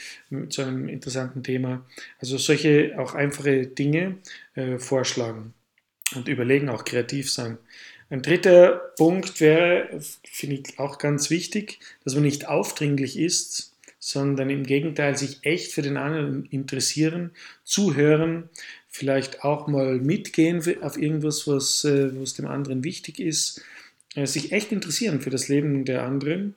zu 0.48 0.62
einem 0.62 0.88
interessanten 0.88 1.42
Thema. 1.42 1.84
Also 2.20 2.38
solche 2.38 2.94
auch 2.98 3.14
einfache 3.14 3.66
Dinge 3.66 4.18
äh, 4.54 4.78
vorschlagen 4.78 5.54
und 6.14 6.28
überlegen, 6.28 6.68
auch 6.68 6.84
kreativ 6.84 7.30
sein. 7.30 7.58
Ein 8.10 8.22
dritter 8.22 8.92
Punkt 8.96 9.40
wäre, 9.40 10.00
finde 10.24 10.56
ich 10.56 10.78
auch 10.78 10.98
ganz 10.98 11.28
wichtig, 11.28 11.80
dass 12.04 12.14
man 12.14 12.22
nicht 12.22 12.48
aufdringlich 12.48 13.18
ist, 13.18 13.67
sondern 13.98 14.48
im 14.50 14.64
Gegenteil 14.64 15.16
sich 15.16 15.40
echt 15.42 15.72
für 15.72 15.82
den 15.82 15.96
anderen 15.96 16.44
interessieren, 16.46 17.32
zuhören, 17.64 18.48
vielleicht 18.88 19.44
auch 19.44 19.66
mal 19.66 19.98
mitgehen 19.98 20.62
auf 20.82 20.98
irgendwas, 20.98 21.46
was, 21.46 21.84
äh, 21.84 22.10
was 22.20 22.34
dem 22.34 22.46
anderen 22.46 22.84
wichtig 22.84 23.20
ist, 23.20 23.62
äh, 24.14 24.26
sich 24.26 24.52
echt 24.52 24.72
interessieren 24.72 25.20
für 25.20 25.30
das 25.30 25.48
Leben 25.48 25.84
der 25.84 26.04
anderen. 26.04 26.54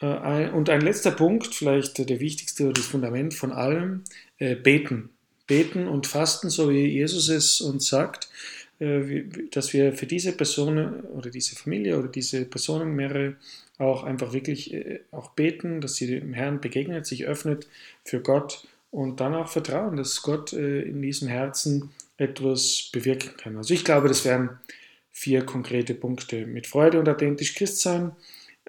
Äh, 0.00 0.48
und 0.50 0.68
ein 0.68 0.80
letzter 0.80 1.12
Punkt, 1.12 1.54
vielleicht 1.54 1.98
der 1.98 2.20
wichtigste 2.20 2.64
oder 2.64 2.74
das 2.74 2.86
Fundament 2.86 3.34
von 3.34 3.52
allem, 3.52 4.02
beten. 4.38 5.10
Beten 5.46 5.86
und 5.86 6.08
fasten, 6.08 6.50
so 6.50 6.68
wie 6.68 6.86
Jesus 6.86 7.28
es 7.28 7.60
uns 7.60 7.86
sagt, 7.86 8.28
dass 8.80 9.72
wir 9.72 9.92
für 9.92 10.06
diese 10.06 10.32
Person 10.32 11.02
oder 11.02 11.30
diese 11.30 11.54
Familie 11.54 11.96
oder 11.96 12.08
diese 12.08 12.44
Personen 12.44 12.96
mehrere 12.96 13.36
auch 13.82 14.04
einfach 14.04 14.32
wirklich 14.32 14.72
äh, 14.72 15.00
auch 15.10 15.30
beten, 15.30 15.80
dass 15.80 15.96
sie 15.96 16.06
dem 16.06 16.32
Herrn 16.32 16.60
begegnet, 16.60 17.06
sich 17.06 17.26
öffnet 17.26 17.68
für 18.04 18.20
Gott 18.20 18.66
und 18.90 19.20
dann 19.20 19.34
auch 19.34 19.48
vertrauen, 19.48 19.96
dass 19.96 20.22
Gott 20.22 20.52
äh, 20.52 20.82
in 20.82 21.02
diesem 21.02 21.28
Herzen 21.28 21.90
etwas 22.16 22.90
bewirken 22.92 23.36
kann. 23.36 23.56
Also 23.56 23.74
ich 23.74 23.84
glaube, 23.84 24.08
das 24.08 24.24
wären 24.24 24.58
vier 25.10 25.44
konkrete 25.44 25.94
Punkte. 25.94 26.46
Mit 26.46 26.66
Freude 26.66 26.98
und 26.98 27.08
authentisch 27.08 27.54
Christ 27.54 27.80
sein, 27.80 28.12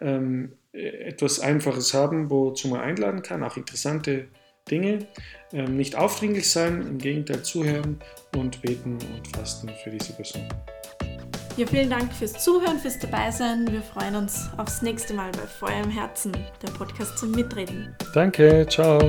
ähm, 0.02 0.54
äh, 0.73 0.88
etwas 0.88 1.39
Einfaches 1.39 1.93
haben, 1.93 2.30
wozu 2.30 2.67
man 2.67 2.82
einladen 2.82 3.21
kann, 3.21 3.43
auch 3.43 3.58
interessante 3.58 4.28
Dinge, 4.69 5.08
ähm, 5.52 5.78
nicht 5.78 5.95
aufdringlich 5.95 6.49
sein, 6.49 6.82
im 6.82 6.97
Gegenteil 6.97 7.43
zuhören 7.43 7.99
und 8.36 8.62
beten 8.62 8.97
und 9.13 9.28
fasten 9.36 9.69
für 9.84 9.91
diese 9.91 10.13
Person. 10.13 10.47
Ja, 11.56 11.68
vielen 11.68 11.89
Dank 11.89 12.12
fürs 12.12 12.34
Zuhören, 12.44 12.80
fürs 12.80 12.98
Dabeisein. 12.98 13.72
Wir 13.72 13.84
freuen 13.84 14.16
uns 14.16 14.50
aufs 14.58 14.82
nächste 14.82 15.13
Mal 15.13 15.32
bei 15.34 15.46
Feuer 15.46 15.84
im 15.84 15.92
Herzen, 15.92 16.32
der 16.63 16.72
Podcast 16.72 17.20
zum 17.20 17.30
Mitreden. 17.30 17.96
Danke, 18.16 18.66
ciao. 18.68 19.00